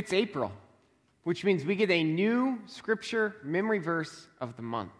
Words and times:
it's 0.00 0.14
April, 0.14 0.50
which 1.24 1.44
means 1.44 1.62
we 1.62 1.74
get 1.74 1.90
a 1.90 2.02
new 2.02 2.58
scripture 2.64 3.36
memory 3.44 3.78
verse 3.78 4.28
of 4.40 4.56
the 4.56 4.62
month. 4.62 4.92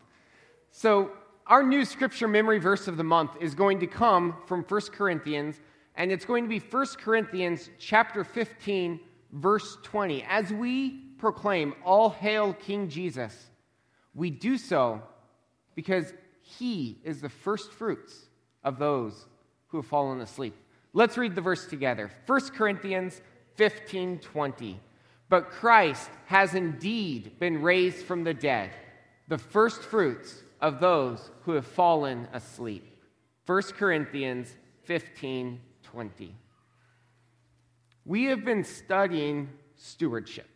So, 0.72 1.12
our 1.46 1.62
new 1.62 1.86
scripture 1.86 2.28
memory 2.28 2.58
verse 2.58 2.86
of 2.86 2.98
the 2.98 3.02
month 3.02 3.30
is 3.40 3.54
going 3.54 3.80
to 3.80 3.86
come 3.86 4.36
from 4.46 4.62
1 4.62 4.80
Corinthians, 4.92 5.58
and 5.94 6.12
it's 6.12 6.26
going 6.26 6.44
to 6.44 6.50
be 6.50 6.58
1 6.58 6.86
Corinthians 6.98 7.70
chapter 7.78 8.24
15, 8.24 9.00
verse 9.32 9.78
20. 9.84 10.22
As 10.28 10.52
we 10.52 10.90
proclaim, 11.16 11.72
All 11.82 12.10
hail 12.10 12.52
King 12.52 12.90
Jesus, 12.90 13.48
we 14.14 14.28
do 14.28 14.58
so 14.58 15.02
because 15.74 16.12
he 16.42 16.98
is 17.04 17.22
the 17.22 17.30
first 17.30 17.72
fruits 17.72 18.26
of 18.62 18.78
those 18.78 19.24
who 19.68 19.78
have 19.78 19.86
fallen 19.86 20.20
asleep. 20.20 20.54
Let's 20.92 21.16
read 21.16 21.34
the 21.34 21.40
verse 21.40 21.64
together. 21.64 22.10
1 22.26 22.40
Corinthians 22.50 23.22
15 23.56 24.18
20. 24.18 24.80
But 25.30 25.50
Christ 25.50 26.10
has 26.26 26.54
indeed 26.54 27.38
been 27.38 27.62
raised 27.62 28.04
from 28.04 28.24
the 28.24 28.34
dead, 28.34 28.70
the 29.28 29.38
first 29.38 29.82
fruits 29.82 30.42
of 30.60 30.80
those 30.80 31.30
who 31.44 31.52
have 31.52 31.64
fallen 31.64 32.28
asleep. 32.32 32.84
1 33.46 33.62
Corinthians 33.78 34.54
15 34.82 35.60
20. 35.84 36.34
We 38.04 38.24
have 38.24 38.44
been 38.44 38.64
studying 38.64 39.48
stewardship. 39.76 40.48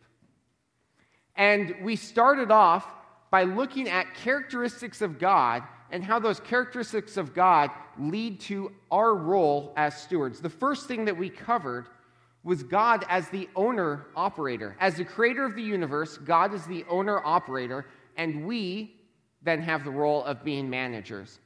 And 1.35 1.75
we 1.81 1.95
started 1.95 2.51
off 2.51 2.87
by 3.31 3.43
looking 3.43 3.89
at 3.89 4.13
characteristics 4.13 5.01
of 5.01 5.19
God 5.19 5.63
and 5.91 6.03
how 6.03 6.19
those 6.19 6.39
characteristics 6.39 7.17
of 7.17 7.33
God 7.33 7.69
lead 7.97 8.39
to 8.41 8.71
our 8.91 9.15
role 9.15 9.73
as 9.77 10.01
stewards. 10.01 10.41
The 10.41 10.49
first 10.49 10.87
thing 10.87 11.05
that 11.05 11.17
we 11.17 11.29
covered 11.29 11.87
was 12.45 12.61
God 12.61 13.03
as 13.09 13.27
the 13.29 13.49
owner 13.55 14.05
operator. 14.15 14.77
As 14.79 14.95
the 14.95 15.03
creator 15.03 15.43
of 15.43 15.55
the 15.55 15.63
universe, 15.63 16.17
God 16.17 16.53
is 16.53 16.63
the 16.65 16.85
owner 16.87 17.19
operator, 17.25 17.87
and 18.15 18.45
we 18.45 18.95
then 19.41 19.59
have 19.61 19.83
the 19.83 19.89
role 19.89 20.23
of 20.23 20.43
being 20.43 20.69
managers. 20.69 21.39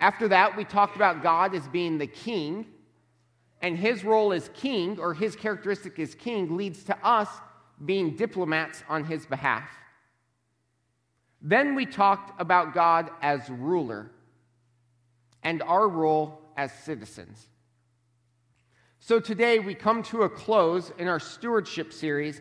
After 0.00 0.26
that, 0.28 0.56
we 0.56 0.64
talked 0.64 0.96
about 0.96 1.22
God 1.22 1.54
as 1.54 1.68
being 1.68 1.96
the 1.96 2.08
king, 2.08 2.66
and 3.62 3.78
his 3.78 4.02
role 4.04 4.32
as 4.32 4.50
king, 4.52 4.98
or 4.98 5.14
his 5.14 5.36
characteristic 5.36 5.96
as 6.00 6.16
king, 6.16 6.56
leads 6.56 6.82
to 6.84 7.06
us 7.06 7.28
being 7.84 8.16
diplomats 8.16 8.82
on 8.88 9.04
his 9.04 9.24
behalf. 9.26 9.70
Then 11.40 11.76
we 11.76 11.86
talked 11.86 12.40
about 12.40 12.74
God 12.74 13.10
as 13.22 13.48
ruler 13.48 14.10
and 15.44 15.62
our 15.62 15.88
role 15.88 16.40
as 16.56 16.72
citizens. 16.72 17.46
So 19.06 19.20
today 19.20 19.58
we 19.58 19.74
come 19.74 20.02
to 20.04 20.22
a 20.22 20.30
close 20.30 20.90
in 20.96 21.08
our 21.08 21.20
stewardship 21.20 21.92
series, 21.92 22.40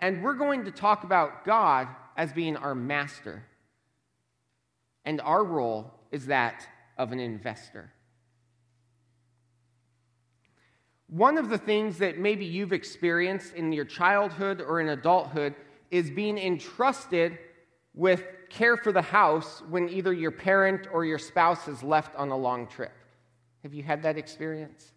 and 0.00 0.24
we're 0.24 0.34
going 0.34 0.64
to 0.64 0.72
talk 0.72 1.04
about 1.04 1.44
God 1.44 1.86
as 2.16 2.32
being 2.32 2.56
our 2.56 2.74
master. 2.74 3.44
And 5.04 5.20
our 5.20 5.44
role 5.44 5.94
is 6.10 6.26
that 6.26 6.66
of 6.98 7.12
an 7.12 7.20
investor. 7.20 7.92
One 11.06 11.38
of 11.38 11.48
the 11.48 11.58
things 11.58 11.98
that 11.98 12.18
maybe 12.18 12.44
you've 12.44 12.72
experienced 12.72 13.54
in 13.54 13.72
your 13.72 13.84
childhood 13.84 14.60
or 14.60 14.80
in 14.80 14.88
adulthood 14.88 15.54
is 15.92 16.10
being 16.10 16.38
entrusted 16.38 17.38
with 17.94 18.24
care 18.48 18.76
for 18.76 18.90
the 18.90 19.00
house 19.00 19.62
when 19.70 19.88
either 19.88 20.12
your 20.12 20.32
parent 20.32 20.88
or 20.92 21.04
your 21.04 21.20
spouse 21.20 21.66
has 21.66 21.84
left 21.84 22.16
on 22.16 22.30
a 22.30 22.36
long 22.36 22.66
trip. 22.66 22.90
Have 23.62 23.74
you 23.74 23.84
had 23.84 24.02
that 24.02 24.18
experience? 24.18 24.90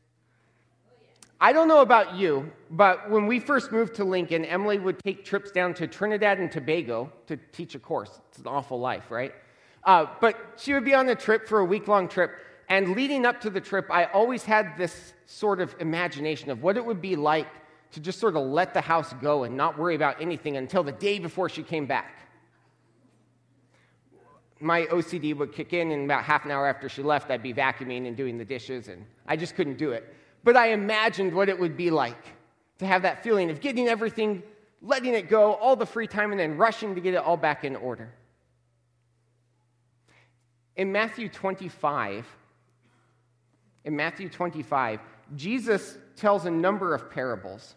I 1.44 1.52
don't 1.52 1.68
know 1.68 1.82
about 1.82 2.16
you, 2.16 2.50
but 2.72 3.10
when 3.10 3.28
we 3.28 3.38
first 3.38 3.70
moved 3.70 3.96
to 3.96 4.06
Lincoln, 4.06 4.46
Emily 4.46 4.80
would 4.80 4.98
take 5.04 5.26
trips 5.26 5.52
down 5.52 5.74
to 5.74 5.88
Trinidad 5.88 6.40
and 6.40 6.50
Tobago 6.50 7.12
to 7.28 7.36
teach 7.52 7.76
a 7.76 7.80
course. 7.80 8.22
It's 8.30 8.38
an 8.38 8.48
awful 8.48 8.80
life, 8.80 9.12
right? 9.12 9.34
Uh, 9.84 10.06
but 10.22 10.38
she 10.56 10.74
would 10.74 10.86
be 10.86 10.94
on 10.94 11.10
a 11.10 11.16
trip 11.16 11.46
for 11.46 11.60
a 11.60 11.66
week 11.66 11.90
long 11.90 12.08
trip. 12.08 12.32
And 12.70 12.96
leading 12.96 13.26
up 13.26 13.42
to 13.42 13.50
the 13.50 13.60
trip, 13.60 13.88
I 13.92 14.06
always 14.06 14.46
had 14.46 14.78
this 14.78 15.12
sort 15.26 15.60
of 15.60 15.76
imagination 15.82 16.50
of 16.50 16.64
what 16.64 16.78
it 16.78 16.86
would 16.86 17.02
be 17.02 17.18
like 17.18 17.50
to 17.92 18.00
just 18.00 18.22
sort 18.22 18.38
of 18.38 18.44
let 18.44 18.74
the 18.74 18.80
house 18.80 19.14
go 19.22 19.44
and 19.44 19.58
not 19.58 19.78
worry 19.78 19.96
about 19.96 20.22
anything 20.22 20.56
until 20.56 20.82
the 20.82 20.94
day 20.94 21.20
before 21.20 21.50
she 21.50 21.62
came 21.62 21.86
back 21.86 22.24
my 24.62 24.84
OCD 24.84 25.36
would 25.36 25.52
kick 25.52 25.74
in, 25.74 25.92
and 25.92 26.06
about 26.06 26.24
half 26.24 26.46
an 26.46 26.52
hour 26.52 26.66
after 26.66 26.88
she 26.88 27.04
left, 27.04 27.30
I'd 27.30 27.44
be 27.44 27.54
vacuuming 27.54 28.08
and 28.08 28.16
doing 28.16 28.38
the 28.38 28.46
dishes, 28.46 28.88
and 28.88 29.06
I 29.28 29.36
just 29.36 29.56
couldn't 29.56 29.78
do 29.78 29.92
it. 29.92 30.16
But 30.44 30.58
I 30.58 30.68
imagined 30.68 31.34
what 31.34 31.50
it 31.50 31.60
would 31.60 31.78
be 31.78 31.90
like 31.90 32.26
to 32.80 32.86
have 32.86 33.04
that 33.04 33.24
feeling 33.24 33.50
of 33.50 33.62
getting 33.62 33.88
everything, 33.88 34.44
letting 34.82 35.14
it 35.14 35.30
go, 35.30 35.54
all 35.54 35.76
the 35.76 35.86
free 35.86 36.08
time, 36.08 36.32
and 36.32 36.40
then 36.40 36.58
rushing 36.58 36.96
to 36.96 37.02
get 37.02 37.14
it 37.14 37.18
all 37.18 37.38
back 37.38 37.64
in 37.64 37.76
order. 37.76 38.14
In 40.76 40.92
Matthew 40.92 41.30
25, 41.30 42.26
in 43.86 43.96
Matthew 43.96 44.28
25, 44.28 45.00
Jesus 45.36 45.98
tells 46.16 46.46
a 46.46 46.52
number 46.52 46.94
of 46.94 47.10
parables. 47.10 47.76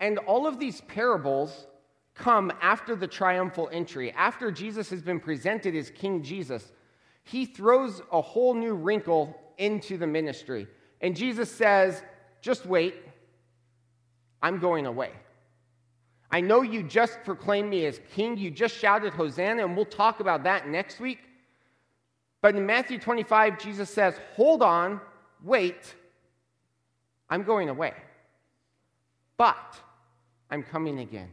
And 0.00 0.18
all 0.18 0.46
of 0.46 0.58
these 0.58 0.80
parables 0.82 1.66
come 2.14 2.52
after 2.60 2.94
the 2.94 3.06
triumphal 3.06 3.68
entry, 3.72 4.12
after 4.12 4.50
Jesus 4.50 4.90
has 4.90 5.02
been 5.02 5.20
presented 5.20 5.74
as 5.74 5.90
King 5.90 6.22
Jesus, 6.22 6.72
he 7.24 7.44
throws 7.44 8.00
a 8.12 8.20
whole 8.20 8.54
new 8.54 8.74
wrinkle 8.74 9.36
into 9.58 9.96
the 9.96 10.06
ministry. 10.06 10.68
And 11.00 11.16
Jesus 11.16 11.50
says, 11.50 12.02
Just 12.40 12.66
wait, 12.66 12.94
I'm 14.42 14.58
going 14.58 14.86
away. 14.86 15.10
I 16.30 16.40
know 16.40 16.62
you 16.62 16.82
just 16.82 17.22
proclaimed 17.24 17.70
me 17.70 17.86
as 17.86 18.00
king, 18.14 18.36
you 18.36 18.50
just 18.50 18.76
shouted 18.76 19.12
Hosanna, 19.12 19.64
and 19.64 19.76
we'll 19.76 19.84
talk 19.84 20.20
about 20.20 20.42
that 20.44 20.68
next 20.68 20.98
week. 20.98 21.20
But 22.42 22.56
in 22.56 22.66
Matthew 22.66 22.98
25, 22.98 23.58
Jesus 23.58 23.88
says, 23.88 24.18
Hold 24.36 24.62
on, 24.62 25.00
wait, 25.42 25.94
I'm 27.30 27.42
going 27.42 27.68
away. 27.68 27.94
But 29.36 29.80
I'm 30.50 30.62
coming 30.62 30.98
again. 30.98 31.30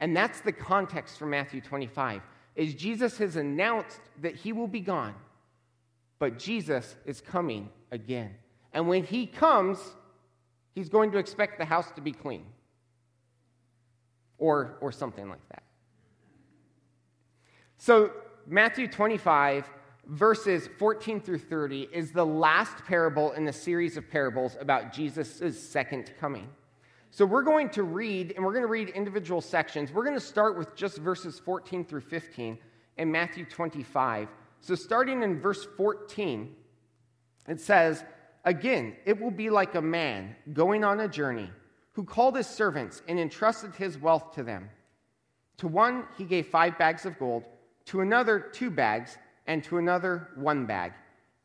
And 0.00 0.16
that's 0.16 0.40
the 0.40 0.52
context 0.52 1.18
for 1.18 1.26
Matthew 1.26 1.60
25. 1.60 2.22
Is 2.56 2.74
Jesus 2.74 3.18
has 3.18 3.36
announced 3.36 4.00
that 4.20 4.34
he 4.34 4.52
will 4.52 4.66
be 4.66 4.80
gone, 4.80 5.14
but 6.18 6.38
Jesus 6.38 6.96
is 7.06 7.20
coming 7.20 7.68
again. 7.90 8.34
And 8.72 8.88
when 8.88 9.04
he 9.04 9.26
comes, 9.26 9.78
he's 10.74 10.88
going 10.88 11.10
to 11.12 11.18
expect 11.18 11.58
the 11.58 11.64
house 11.64 11.90
to 11.92 12.00
be 12.00 12.12
clean. 12.12 12.44
Or, 14.38 14.78
or 14.80 14.90
something 14.90 15.28
like 15.28 15.46
that. 15.50 15.62
So, 17.76 18.12
Matthew 18.46 18.88
25, 18.88 19.68
verses 20.06 20.68
14 20.78 21.20
through 21.20 21.38
30, 21.38 21.88
is 21.92 22.10
the 22.10 22.24
last 22.24 22.84
parable 22.86 23.32
in 23.32 23.44
the 23.44 23.52
series 23.52 23.96
of 23.96 24.10
parables 24.10 24.56
about 24.60 24.92
Jesus' 24.92 25.60
second 25.62 26.12
coming. 26.18 26.48
So 27.10 27.26
we're 27.26 27.42
going 27.42 27.68
to 27.70 27.82
read, 27.82 28.32
and 28.36 28.44
we're 28.44 28.52
going 28.52 28.62
to 28.62 28.68
read 28.68 28.90
individual 28.90 29.40
sections. 29.40 29.92
We're 29.92 30.04
going 30.04 30.16
to 30.16 30.24
start 30.24 30.56
with 30.56 30.76
just 30.76 30.98
verses 30.98 31.40
14 31.40 31.84
through 31.84 32.02
15 32.02 32.56
in 32.98 33.10
Matthew 33.10 33.44
25. 33.44 34.28
So 34.60 34.74
starting 34.74 35.22
in 35.22 35.40
verse 35.40 35.66
14, 35.76 36.54
it 37.48 37.60
says, 37.60 38.04
Again, 38.44 38.96
it 39.04 39.20
will 39.20 39.30
be 39.30 39.50
like 39.50 39.74
a 39.74 39.82
man 39.82 40.34
going 40.52 40.82
on 40.84 41.00
a 41.00 41.08
journey 41.08 41.50
who 41.92 42.04
called 42.04 42.36
his 42.36 42.46
servants 42.46 43.02
and 43.08 43.18
entrusted 43.18 43.74
his 43.74 43.98
wealth 43.98 44.32
to 44.34 44.42
them. 44.42 44.70
To 45.58 45.68
one, 45.68 46.04
he 46.16 46.24
gave 46.24 46.46
five 46.46 46.78
bags 46.78 47.04
of 47.04 47.18
gold, 47.18 47.44
to 47.86 48.00
another, 48.00 48.40
two 48.40 48.70
bags, 48.70 49.18
and 49.46 49.62
to 49.64 49.78
another, 49.78 50.28
one 50.36 50.64
bag, 50.64 50.92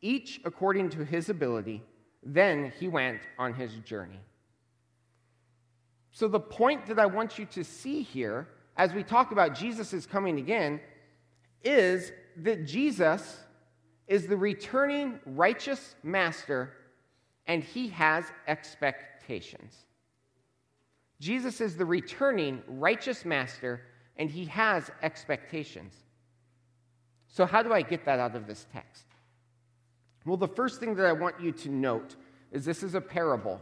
each 0.02 0.40
according 0.46 0.90
to 0.92 1.04
his 1.04 1.30
ability. 1.30 1.84
Then 2.24 2.72
he 2.80 2.88
went 2.88 3.22
on 3.38 3.54
his 3.54 3.74
journey. 3.80 4.20
So, 6.12 6.30
the 6.30 6.40
point 6.40 6.86
that 6.86 6.98
I 6.98 7.08
want 7.08 7.38
you 7.38 7.46
to 7.48 7.64
see 7.64 8.02
here 8.02 8.48
as 8.78 8.94
we 8.94 9.04
talk 9.04 9.32
about 9.32 9.54
Jesus 9.54 10.06
coming 10.06 10.40
again 10.40 10.80
is 11.64 12.14
that 12.38 12.66
Jesus 12.66 13.40
is 14.08 14.28
the 14.28 14.38
returning 14.38 15.20
righteous 15.26 15.96
master 16.04 16.72
and 17.48 17.64
he 17.64 17.90
has 17.90 18.26
expectations. 18.48 19.86
Jesus 21.20 21.62
is 21.62 21.78
the 21.78 21.86
returning 21.86 22.62
righteous 22.68 23.26
master 23.26 23.82
and 24.18 24.30
he 24.30 24.46
has 24.46 24.90
expectations. 25.02 25.94
So, 27.28 27.46
how 27.46 27.62
do 27.62 27.74
I 27.74 27.82
get 27.82 28.06
that 28.06 28.20
out 28.20 28.36
of 28.36 28.48
this 28.48 28.66
text? 28.72 29.06
Well, 30.26 30.38
the 30.38 30.48
first 30.48 30.80
thing 30.80 30.96
that 30.96 31.06
I 31.06 31.12
want 31.12 31.40
you 31.40 31.52
to 31.52 31.70
note 31.70 32.16
is 32.52 32.66
this 32.66 32.82
is 32.82 32.96
a 32.96 33.02
parable. 33.02 33.62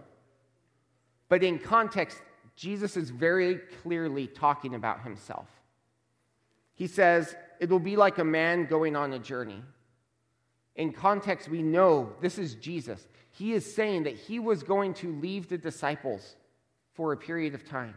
But 1.27 1.43
in 1.43 1.59
context, 1.59 2.21
Jesus 2.55 2.95
is 2.95 3.09
very 3.09 3.55
clearly 3.81 4.27
talking 4.27 4.75
about 4.75 5.03
himself. 5.03 5.47
He 6.73 6.87
says, 6.87 7.35
It 7.59 7.69
will 7.69 7.79
be 7.79 7.95
like 7.95 8.19
a 8.19 8.23
man 8.23 8.65
going 8.65 8.95
on 8.95 9.13
a 9.13 9.19
journey. 9.19 9.61
In 10.75 10.91
context, 10.91 11.49
we 11.49 11.61
know 11.61 12.13
this 12.21 12.37
is 12.37 12.55
Jesus. 12.55 13.07
He 13.33 13.53
is 13.53 13.75
saying 13.75 14.03
that 14.03 14.15
he 14.15 14.39
was 14.39 14.61
going 14.61 14.93
to 14.95 15.11
leave 15.11 15.49
the 15.49 15.57
disciples 15.57 16.35
for 16.93 17.11
a 17.11 17.17
period 17.17 17.55
of 17.55 17.65
time. 17.65 17.95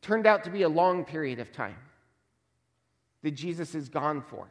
Turned 0.00 0.26
out 0.26 0.44
to 0.44 0.50
be 0.50 0.62
a 0.62 0.68
long 0.68 1.04
period 1.04 1.40
of 1.40 1.52
time 1.52 1.76
that 3.22 3.32
Jesus 3.32 3.74
is 3.74 3.88
gone 3.88 4.22
for. 4.22 4.46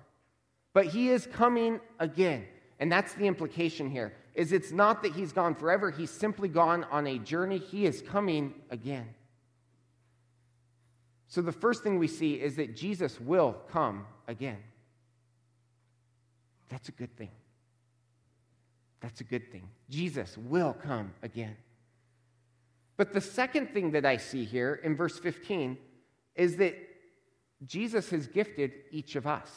But 0.74 0.88
he 0.88 1.10
is 1.10 1.28
coming 1.28 1.80
again. 2.00 2.46
And 2.80 2.92
that's 2.92 3.14
the 3.14 3.26
implication 3.26 3.90
here. 3.90 4.14
Is 4.36 4.52
it's 4.52 4.72
not 4.72 5.02
that 5.04 5.14
he's 5.14 5.32
gone 5.32 5.56
forever, 5.56 5.92
he's 5.92 6.12
simply 6.12 6.50
gone 6.50 6.86
on 6.86 7.08
a 7.08 7.18
journey. 7.18 7.58
He 7.58 7.86
is 7.86 8.02
coming 8.02 8.54
again. 8.70 9.08
So 11.28 11.42
the 11.42 11.52
first 11.54 11.84
thing 11.84 12.00
we 12.00 12.08
see 12.08 12.34
is 12.34 12.58
that 12.58 12.76
Jesus 12.76 13.20
will 13.20 13.56
come 13.70 14.06
again. 14.28 14.58
That's 16.68 16.90
a 16.90 16.94
good 16.94 17.16
thing. 17.16 17.30
That's 19.02 19.20
a 19.20 19.24
good 19.24 19.52
thing. 19.52 19.68
Jesus 19.90 20.38
will 20.38 20.74
come 20.74 21.14
again. 21.24 21.58
But 22.98 23.14
the 23.14 23.22
second 23.22 23.74
thing 23.74 23.92
that 23.92 24.06
I 24.06 24.18
see 24.18 24.46
here 24.46 24.80
in 24.84 24.96
verse 24.96 25.18
15 25.20 25.78
is 26.36 26.58
that 26.58 26.76
Jesus 27.66 28.10
has 28.12 28.28
gifted 28.28 28.72
each 28.92 29.16
of 29.16 29.26
us. 29.26 29.50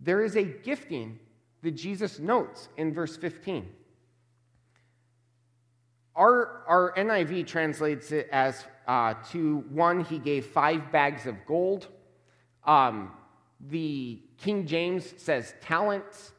There 0.00 0.22
is 0.22 0.36
a 0.36 0.44
gifting 0.44 1.18
that 1.62 1.72
Jesus 1.72 2.18
notes 2.18 2.68
in 2.76 2.94
verse 2.94 3.16
15. 3.16 3.68
Our, 6.16 6.62
our 6.66 6.94
NIV 6.96 7.46
translates 7.46 8.12
it 8.12 8.28
as 8.32 8.64
uh, 8.86 9.14
to 9.30 9.64
one, 9.70 10.04
he 10.04 10.18
gave 10.18 10.46
five 10.46 10.90
bags 10.90 11.26
of 11.26 11.46
gold. 11.46 11.86
Um, 12.64 13.12
the 13.68 14.20
King 14.40 14.66
James 14.66 15.14
says 15.18 15.54
talents. 15.60 16.32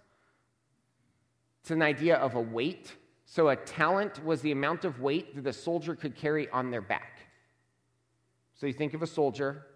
It's 1.62 1.71
an 1.71 1.81
idea 1.81 2.15
of 2.15 2.36
a 2.36 2.42
weight. 2.42 2.95
So 3.25 3.50
a 3.50 3.56
talent 3.56 4.25
was 4.25 4.42
the 4.42 4.51
amount 4.51 4.86
of 4.86 5.00
weight 5.00 5.36
that 5.36 5.48
a 5.48 5.53
soldier 5.53 5.95
could 5.95 6.15
carry 6.15 6.50
on 6.50 6.71
their 6.71 6.81
back. 6.81 7.19
So 8.56 8.65
you 8.65 8.74
think 8.74 8.94
of 8.94 9.03
a 9.03 9.07
soldier, 9.07 9.68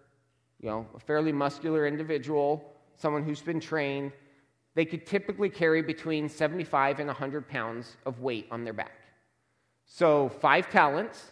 you 0.60 0.68
know, 0.68 0.86
a 0.94 0.98
fairly 0.98 1.32
muscular 1.32 1.86
individual, 1.86 2.72
someone 2.96 3.22
who's 3.22 3.40
been 3.40 3.60
trained. 3.60 4.12
They 4.74 4.84
could 4.84 5.06
typically 5.06 5.48
carry 5.48 5.80
between 5.80 6.28
75 6.28 6.98
and 6.98 7.06
100 7.06 7.48
pounds 7.48 7.96
of 8.04 8.20
weight 8.20 8.46
on 8.50 8.64
their 8.64 8.72
back. 8.72 9.00
So 9.86 10.28
five 10.28 10.68
talents 10.68 11.30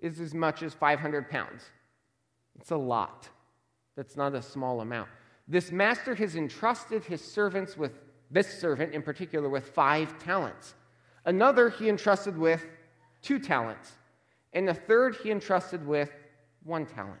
is 0.00 0.20
as 0.20 0.34
much 0.34 0.62
as 0.62 0.74
500 0.74 1.30
pounds. 1.30 1.62
It's 2.58 2.72
a 2.72 2.76
lot. 2.76 3.28
That's 3.96 4.16
not 4.16 4.34
a 4.34 4.42
small 4.42 4.80
amount. 4.80 5.08
This 5.48 5.72
master 5.72 6.14
has 6.14 6.36
entrusted 6.36 7.04
his 7.04 7.22
servants 7.22 7.76
with, 7.76 7.92
this 8.30 8.60
servant 8.60 8.92
in 8.92 9.02
particular, 9.02 9.48
with 9.48 9.70
five 9.70 10.18
talents. 10.18 10.74
Another 11.24 11.70
he 11.70 11.88
entrusted 11.88 12.36
with 12.36 12.64
two 13.22 13.38
talents. 13.38 13.92
And 14.52 14.68
a 14.68 14.74
third 14.74 15.16
he 15.16 15.30
entrusted 15.30 15.86
with 15.86 16.10
one 16.64 16.84
talent. 16.84 17.20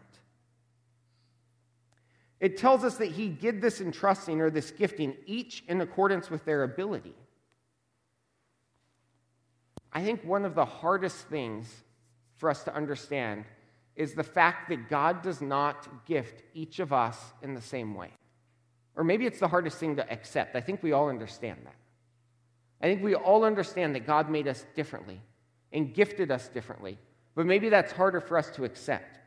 It 2.40 2.56
tells 2.56 2.84
us 2.84 2.96
that 2.98 3.12
he 3.12 3.28
did 3.28 3.60
this 3.60 3.80
entrusting 3.80 4.40
or 4.40 4.50
this 4.50 4.70
gifting 4.70 5.16
each 5.26 5.64
in 5.66 5.80
accordance 5.80 6.30
with 6.30 6.44
their 6.44 6.62
ability. 6.62 7.14
I 9.92 10.04
think 10.04 10.22
one 10.22 10.44
of 10.44 10.54
the 10.54 10.64
hardest 10.64 11.26
things 11.28 11.82
for 12.36 12.50
us 12.50 12.62
to 12.64 12.74
understand 12.74 13.44
is 13.96 14.14
the 14.14 14.22
fact 14.22 14.68
that 14.68 14.88
God 14.88 15.22
does 15.22 15.40
not 15.40 16.06
gift 16.06 16.42
each 16.54 16.78
of 16.78 16.92
us 16.92 17.18
in 17.42 17.54
the 17.54 17.60
same 17.60 17.94
way. 17.94 18.12
Or 18.98 19.04
maybe 19.04 19.26
it's 19.26 19.38
the 19.38 19.46
hardest 19.46 19.78
thing 19.78 19.94
to 19.96 20.12
accept. 20.12 20.56
I 20.56 20.60
think 20.60 20.82
we 20.82 20.90
all 20.90 21.08
understand 21.08 21.60
that. 21.64 21.76
I 22.82 22.86
think 22.86 23.02
we 23.02 23.14
all 23.14 23.44
understand 23.44 23.94
that 23.94 24.06
God 24.06 24.28
made 24.28 24.48
us 24.48 24.66
differently 24.74 25.20
and 25.72 25.94
gifted 25.94 26.32
us 26.32 26.48
differently. 26.48 26.98
But 27.36 27.46
maybe 27.46 27.68
that's 27.68 27.92
harder 27.92 28.20
for 28.20 28.36
us 28.36 28.50
to 28.50 28.64
accept. 28.64 29.20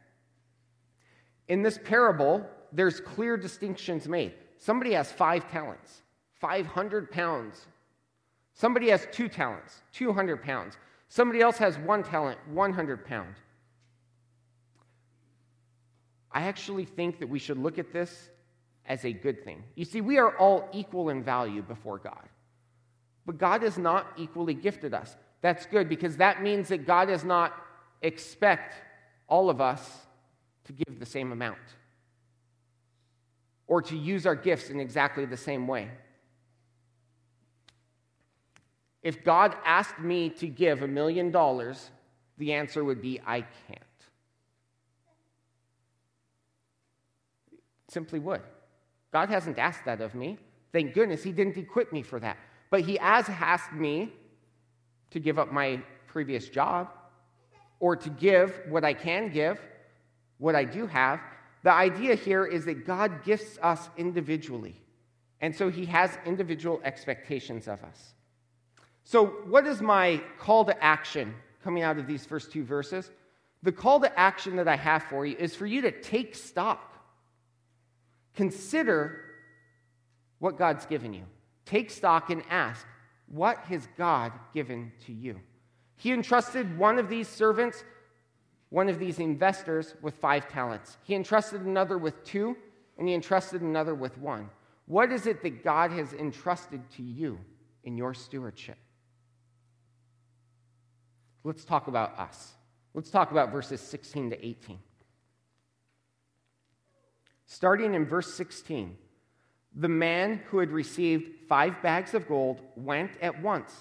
In 1.47 1.61
this 1.61 1.79
parable, 1.81 2.45
there's 2.73 2.99
clear 2.99 3.37
distinctions 3.37 4.09
made. 4.09 4.33
Somebody 4.57 4.91
has 4.91 5.09
five 5.09 5.49
talents, 5.49 6.01
500 6.41 7.09
pounds. 7.09 7.65
Somebody 8.53 8.89
has 8.89 9.07
two 9.13 9.29
talents, 9.29 9.81
200 9.93 10.43
pounds. 10.43 10.77
Somebody 11.07 11.39
else 11.39 11.57
has 11.57 11.77
one 11.77 12.03
talent, 12.03 12.37
100 12.47 13.05
pounds. 13.05 13.37
I 16.29 16.41
actually 16.41 16.85
think 16.85 17.19
that 17.19 17.27
we 17.27 17.39
should 17.39 17.57
look 17.57 17.79
at 17.79 17.93
this 17.93 18.29
as 18.85 19.05
a 19.05 19.13
good 19.13 19.43
thing. 19.43 19.63
You 19.75 19.85
see, 19.85 20.01
we 20.01 20.17
are 20.17 20.35
all 20.37 20.67
equal 20.73 21.09
in 21.09 21.23
value 21.23 21.61
before 21.61 21.97
God. 21.97 22.27
But 23.25 23.37
God 23.37 23.61
has 23.61 23.77
not 23.77 24.07
equally 24.17 24.53
gifted 24.53 24.93
us. 24.93 25.15
That's 25.41 25.65
good 25.65 25.87
because 25.87 26.17
that 26.17 26.41
means 26.41 26.69
that 26.69 26.85
God 26.85 27.05
does 27.07 27.23
not 27.23 27.53
expect 28.01 28.75
all 29.27 29.49
of 29.49 29.61
us 29.61 29.99
to 30.65 30.73
give 30.73 30.99
the 30.99 31.05
same 31.05 31.31
amount 31.31 31.57
or 33.67 33.81
to 33.81 33.97
use 33.97 34.25
our 34.25 34.35
gifts 34.35 34.69
in 34.69 34.79
exactly 34.79 35.25
the 35.25 35.37
same 35.37 35.67
way. 35.67 35.89
If 39.01 39.23
God 39.23 39.55
asked 39.65 39.99
me 39.99 40.29
to 40.31 40.47
give 40.47 40.83
a 40.83 40.87
million 40.87 41.31
dollars, 41.31 41.89
the 42.37 42.53
answer 42.53 42.83
would 42.83 43.01
be, 43.01 43.19
I 43.25 43.41
can't. 43.41 43.79
Simply 47.87 48.19
would. 48.19 48.41
God 49.11 49.29
hasn't 49.29 49.57
asked 49.57 49.85
that 49.85 50.01
of 50.01 50.15
me. 50.15 50.37
Thank 50.71 50.93
goodness 50.93 51.23
He 51.23 51.31
didn't 51.31 51.57
equip 51.57 51.91
me 51.91 52.01
for 52.01 52.19
that. 52.19 52.37
But 52.69 52.81
He 52.81 52.97
has 52.97 53.27
asked 53.29 53.73
me 53.73 54.13
to 55.11 55.19
give 55.19 55.37
up 55.37 55.51
my 55.51 55.81
previous 56.07 56.47
job 56.47 56.89
or 57.79 57.95
to 57.95 58.09
give 58.09 58.61
what 58.69 58.83
I 58.83 58.93
can 58.93 59.29
give, 59.29 59.59
what 60.37 60.55
I 60.55 60.63
do 60.63 60.87
have. 60.87 61.19
The 61.63 61.71
idea 61.71 62.15
here 62.15 62.45
is 62.45 62.65
that 62.65 62.85
God 62.85 63.23
gifts 63.23 63.59
us 63.61 63.89
individually. 63.97 64.75
And 65.41 65.55
so 65.55 65.69
He 65.69 65.85
has 65.85 66.17
individual 66.25 66.81
expectations 66.83 67.67
of 67.67 67.83
us. 67.83 68.13
So, 69.03 69.25
what 69.25 69.65
is 69.65 69.81
my 69.81 70.21
call 70.37 70.63
to 70.65 70.83
action 70.83 71.33
coming 71.63 71.83
out 71.83 71.97
of 71.97 72.07
these 72.07 72.25
first 72.25 72.51
two 72.51 72.63
verses? 72.63 73.09
The 73.63 73.71
call 73.71 73.99
to 73.99 74.19
action 74.19 74.55
that 74.55 74.67
I 74.67 74.75
have 74.75 75.03
for 75.03 75.25
you 75.25 75.35
is 75.37 75.55
for 75.55 75.65
you 75.65 75.81
to 75.81 75.91
take 75.91 76.35
stock 76.35 76.90
Consider 78.35 79.21
what 80.39 80.57
God's 80.57 80.85
given 80.85 81.13
you. 81.13 81.23
Take 81.65 81.89
stock 81.89 82.29
and 82.29 82.43
ask, 82.49 82.85
what 83.27 83.59
has 83.65 83.87
God 83.97 84.33
given 84.53 84.91
to 85.05 85.13
you? 85.13 85.39
He 85.97 86.11
entrusted 86.11 86.77
one 86.77 86.97
of 86.97 87.09
these 87.09 87.27
servants, 87.27 87.83
one 88.69 88.89
of 88.89 88.99
these 88.99 89.19
investors, 89.19 89.95
with 90.01 90.15
five 90.15 90.49
talents. 90.49 90.97
He 91.03 91.15
entrusted 91.15 91.61
another 91.61 91.97
with 91.97 92.23
two, 92.23 92.57
and 92.97 93.07
he 93.07 93.13
entrusted 93.13 93.61
another 93.61 93.93
with 93.93 94.17
one. 94.17 94.49
What 94.87 95.11
is 95.11 95.27
it 95.27 95.43
that 95.43 95.63
God 95.63 95.91
has 95.91 96.13
entrusted 96.13 96.81
to 96.97 97.03
you 97.03 97.39
in 97.83 97.97
your 97.97 98.13
stewardship? 98.13 98.77
Let's 101.43 101.63
talk 101.63 101.87
about 101.87 102.17
us. 102.19 102.53
Let's 102.93 103.09
talk 103.09 103.31
about 103.31 103.51
verses 103.51 103.79
16 103.79 104.31
to 104.31 104.45
18. 104.45 104.79
Starting 107.53 107.95
in 107.95 108.05
verse 108.05 108.33
16, 108.33 108.95
the 109.75 109.89
man 109.89 110.41
who 110.47 110.59
had 110.59 110.71
received 110.71 111.29
five 111.49 111.81
bags 111.81 112.13
of 112.13 112.25
gold 112.25 112.61
went 112.77 113.11
at 113.21 113.41
once 113.41 113.75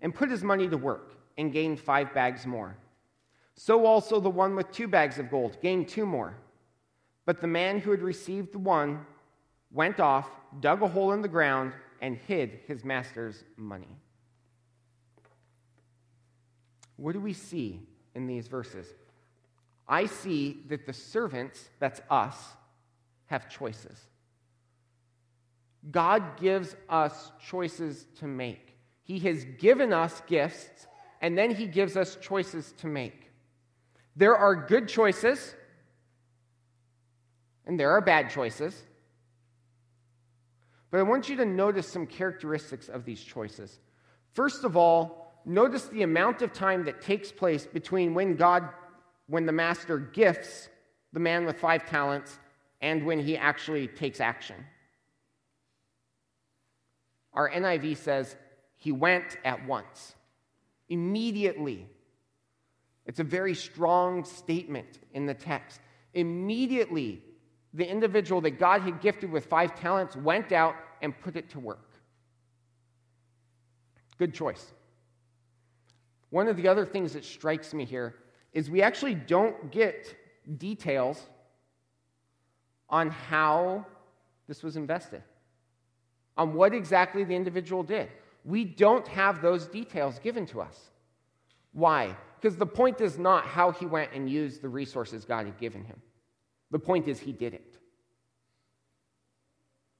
and 0.00 0.14
put 0.14 0.30
his 0.30 0.42
money 0.42 0.66
to 0.66 0.78
work 0.78 1.12
and 1.36 1.52
gained 1.52 1.78
five 1.78 2.14
bags 2.14 2.46
more. 2.46 2.74
So 3.56 3.84
also 3.84 4.20
the 4.20 4.30
one 4.30 4.56
with 4.56 4.72
two 4.72 4.88
bags 4.88 5.18
of 5.18 5.30
gold 5.30 5.58
gained 5.60 5.86
two 5.86 6.06
more. 6.06 6.34
But 7.26 7.42
the 7.42 7.46
man 7.46 7.78
who 7.78 7.90
had 7.90 8.00
received 8.00 8.54
the 8.54 8.58
one 8.58 9.04
went 9.70 10.00
off, 10.00 10.30
dug 10.58 10.80
a 10.80 10.88
hole 10.88 11.12
in 11.12 11.20
the 11.20 11.28
ground, 11.28 11.74
and 12.00 12.16
hid 12.16 12.60
his 12.66 12.86
master's 12.86 13.44
money. 13.58 13.98
What 16.96 17.12
do 17.12 17.20
we 17.20 17.34
see 17.34 17.82
in 18.14 18.26
these 18.26 18.48
verses? 18.48 18.86
I 19.86 20.06
see 20.06 20.62
that 20.68 20.86
the 20.86 20.94
servants, 20.94 21.68
that's 21.80 22.00
us, 22.08 22.54
have 23.30 23.48
choices. 23.48 23.96
God 25.88 26.36
gives 26.38 26.74
us 26.88 27.30
choices 27.48 28.04
to 28.18 28.26
make. 28.26 28.76
He 29.04 29.20
has 29.20 29.44
given 29.58 29.92
us 29.92 30.20
gifts, 30.26 30.88
and 31.22 31.38
then 31.38 31.54
He 31.54 31.66
gives 31.66 31.96
us 31.96 32.18
choices 32.20 32.74
to 32.78 32.88
make. 32.88 33.30
There 34.16 34.36
are 34.36 34.54
good 34.54 34.88
choices, 34.88 35.54
and 37.66 37.78
there 37.78 37.92
are 37.92 38.00
bad 38.00 38.30
choices. 38.30 38.82
But 40.90 40.98
I 40.98 41.04
want 41.04 41.28
you 41.28 41.36
to 41.36 41.44
notice 41.44 41.86
some 41.86 42.06
characteristics 42.06 42.88
of 42.88 43.04
these 43.04 43.22
choices. 43.22 43.78
First 44.32 44.64
of 44.64 44.76
all, 44.76 45.40
notice 45.46 45.84
the 45.84 46.02
amount 46.02 46.42
of 46.42 46.52
time 46.52 46.84
that 46.86 47.00
takes 47.00 47.30
place 47.30 47.64
between 47.64 48.12
when 48.12 48.34
God, 48.34 48.68
when 49.28 49.46
the 49.46 49.52
master 49.52 49.98
gifts 49.98 50.68
the 51.12 51.20
man 51.20 51.44
with 51.44 51.58
five 51.58 51.88
talents 51.88 52.38
and 52.80 53.04
when 53.04 53.18
he 53.18 53.36
actually 53.36 53.88
takes 53.88 54.20
action. 54.20 54.56
Our 57.32 57.50
NIV 57.50 57.96
says 57.96 58.36
he 58.76 58.92
went 58.92 59.36
at 59.44 59.66
once. 59.66 60.14
Immediately. 60.88 61.86
It's 63.06 63.20
a 63.20 63.24
very 63.24 63.54
strong 63.54 64.24
statement 64.24 64.98
in 65.14 65.26
the 65.26 65.34
text. 65.34 65.80
Immediately, 66.14 67.22
the 67.74 67.88
individual 67.88 68.40
that 68.40 68.58
God 68.58 68.82
had 68.82 69.00
gifted 69.00 69.30
with 69.30 69.46
five 69.46 69.78
talents 69.78 70.16
went 70.16 70.52
out 70.52 70.74
and 71.02 71.18
put 71.20 71.36
it 71.36 71.50
to 71.50 71.60
work. 71.60 71.90
Good 74.18 74.34
choice. 74.34 74.72
One 76.30 76.48
of 76.48 76.56
the 76.56 76.68
other 76.68 76.84
things 76.84 77.12
that 77.12 77.24
strikes 77.24 77.72
me 77.72 77.84
here 77.84 78.16
is 78.52 78.70
we 78.70 78.82
actually 78.82 79.14
don't 79.14 79.70
get 79.70 80.16
details 80.58 81.20
on 82.90 83.10
how 83.10 83.86
this 84.48 84.62
was 84.62 84.76
invested, 84.76 85.22
on 86.36 86.54
what 86.54 86.74
exactly 86.74 87.24
the 87.24 87.34
individual 87.34 87.82
did. 87.82 88.08
We 88.44 88.64
don't 88.64 89.06
have 89.08 89.40
those 89.42 89.66
details 89.66 90.18
given 90.18 90.46
to 90.46 90.60
us. 90.60 90.90
Why? 91.72 92.16
Because 92.40 92.56
the 92.56 92.66
point 92.66 93.00
is 93.00 93.18
not 93.18 93.44
how 93.46 93.70
he 93.70 93.86
went 93.86 94.12
and 94.12 94.28
used 94.28 94.62
the 94.62 94.68
resources 94.68 95.24
God 95.24 95.46
had 95.46 95.58
given 95.58 95.84
him. 95.84 96.00
The 96.70 96.78
point 96.78 97.06
is 97.06 97.20
he 97.20 97.32
did 97.32 97.54
it. 97.54 97.76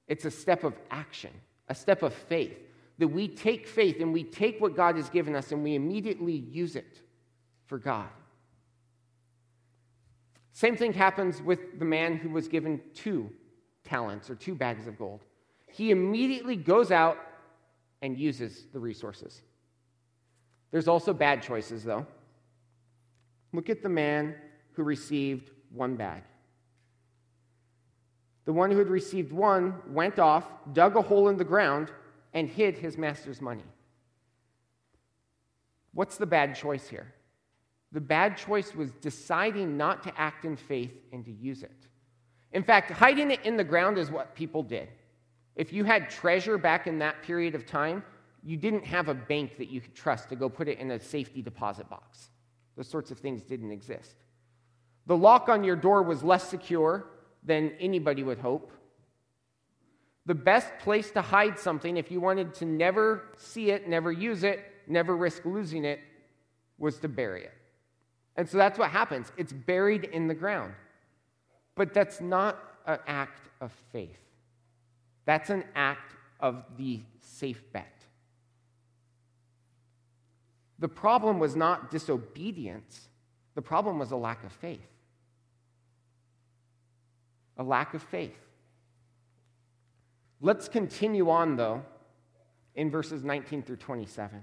It's 0.08 0.24
a 0.24 0.30
step 0.30 0.64
of 0.64 0.74
action, 0.90 1.30
a 1.68 1.74
step 1.74 2.02
of 2.02 2.12
faith, 2.12 2.58
that 2.98 3.08
we 3.08 3.28
take 3.28 3.66
faith 3.66 4.00
and 4.00 4.12
we 4.12 4.24
take 4.24 4.60
what 4.60 4.74
God 4.74 4.96
has 4.96 5.08
given 5.08 5.36
us 5.36 5.52
and 5.52 5.62
we 5.62 5.74
immediately 5.74 6.32
use 6.34 6.76
it 6.76 7.00
for 7.66 7.78
God. 7.78 8.08
Same 10.52 10.76
thing 10.76 10.92
happens 10.92 11.40
with 11.42 11.78
the 11.78 11.84
man 11.84 12.16
who 12.16 12.30
was 12.30 12.48
given 12.48 12.80
two 12.94 13.30
talents 13.84 14.28
or 14.28 14.34
two 14.34 14.54
bags 14.54 14.86
of 14.86 14.98
gold. 14.98 15.24
He 15.68 15.90
immediately 15.90 16.56
goes 16.56 16.90
out 16.90 17.18
and 18.02 18.18
uses 18.18 18.66
the 18.72 18.80
resources. 18.80 19.42
There's 20.70 20.88
also 20.88 21.12
bad 21.12 21.42
choices, 21.42 21.84
though. 21.84 22.06
Look 23.52 23.68
at 23.70 23.82
the 23.82 23.88
man 23.88 24.34
who 24.72 24.82
received 24.82 25.50
one 25.72 25.96
bag. 25.96 26.22
The 28.44 28.52
one 28.52 28.70
who 28.70 28.78
had 28.78 28.88
received 28.88 29.32
one 29.32 29.74
went 29.88 30.18
off, 30.18 30.46
dug 30.72 30.96
a 30.96 31.02
hole 31.02 31.28
in 31.28 31.36
the 31.36 31.44
ground, 31.44 31.92
and 32.32 32.48
hid 32.48 32.78
his 32.78 32.96
master's 32.96 33.40
money. 33.40 33.64
What's 35.92 36.16
the 36.16 36.26
bad 36.26 36.54
choice 36.54 36.88
here? 36.88 37.12
The 37.92 38.00
bad 38.00 38.36
choice 38.36 38.74
was 38.74 38.92
deciding 38.92 39.76
not 39.76 40.02
to 40.04 40.20
act 40.20 40.44
in 40.44 40.56
faith 40.56 40.92
and 41.12 41.24
to 41.24 41.32
use 41.32 41.62
it. 41.62 41.86
In 42.52 42.62
fact, 42.62 42.90
hiding 42.90 43.30
it 43.30 43.44
in 43.44 43.56
the 43.56 43.64
ground 43.64 43.98
is 43.98 44.10
what 44.10 44.34
people 44.34 44.62
did. 44.62 44.88
If 45.56 45.72
you 45.72 45.84
had 45.84 46.10
treasure 46.10 46.58
back 46.58 46.86
in 46.86 46.98
that 47.00 47.22
period 47.22 47.54
of 47.54 47.66
time, 47.66 48.04
you 48.42 48.56
didn't 48.56 48.84
have 48.84 49.08
a 49.08 49.14
bank 49.14 49.58
that 49.58 49.70
you 49.70 49.80
could 49.80 49.94
trust 49.94 50.28
to 50.30 50.36
go 50.36 50.48
put 50.48 50.68
it 50.68 50.78
in 50.78 50.90
a 50.92 51.00
safety 51.00 51.42
deposit 51.42 51.88
box. 51.90 52.30
Those 52.76 52.88
sorts 52.88 53.10
of 53.10 53.18
things 53.18 53.42
didn't 53.42 53.72
exist. 53.72 54.16
The 55.06 55.16
lock 55.16 55.48
on 55.48 55.64
your 55.64 55.76
door 55.76 56.02
was 56.02 56.22
less 56.22 56.48
secure 56.48 57.06
than 57.42 57.72
anybody 57.80 58.22
would 58.22 58.38
hope. 58.38 58.72
The 60.26 60.34
best 60.34 60.70
place 60.78 61.10
to 61.12 61.22
hide 61.22 61.58
something, 61.58 61.96
if 61.96 62.10
you 62.10 62.20
wanted 62.20 62.54
to 62.54 62.64
never 62.64 63.24
see 63.36 63.70
it, 63.70 63.88
never 63.88 64.12
use 64.12 64.44
it, 64.44 64.64
never 64.86 65.16
risk 65.16 65.44
losing 65.44 65.84
it, 65.84 66.00
was 66.78 66.98
to 67.00 67.08
bury 67.08 67.44
it. 67.44 67.52
And 68.36 68.48
so 68.48 68.58
that's 68.58 68.78
what 68.78 68.90
happens 68.90 69.32
it's 69.36 69.52
buried 69.52 70.04
in 70.04 70.28
the 70.28 70.34
ground. 70.34 70.74
But 71.74 71.94
that's 71.94 72.20
not 72.20 72.58
an 72.86 72.98
act 73.06 73.48
of 73.60 73.72
faith, 73.92 74.20
that's 75.24 75.50
an 75.50 75.64
act 75.74 76.14
of 76.40 76.64
the 76.76 77.00
safe 77.20 77.62
bet. 77.72 77.94
The 80.78 80.88
problem 80.88 81.38
was 81.38 81.54
not 81.54 81.90
disobedience, 81.90 83.08
the 83.54 83.62
problem 83.62 83.98
was 83.98 84.10
a 84.10 84.16
lack 84.16 84.44
of 84.44 84.52
faith. 84.52 84.80
A 87.58 87.62
lack 87.62 87.92
of 87.92 88.02
faith. 88.02 88.38
Let's 90.40 90.68
continue 90.68 91.28
on, 91.28 91.56
though, 91.56 91.82
in 92.74 92.90
verses 92.90 93.22
19 93.22 93.62
through 93.62 93.76
27. 93.76 94.42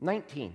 19. 0.00 0.54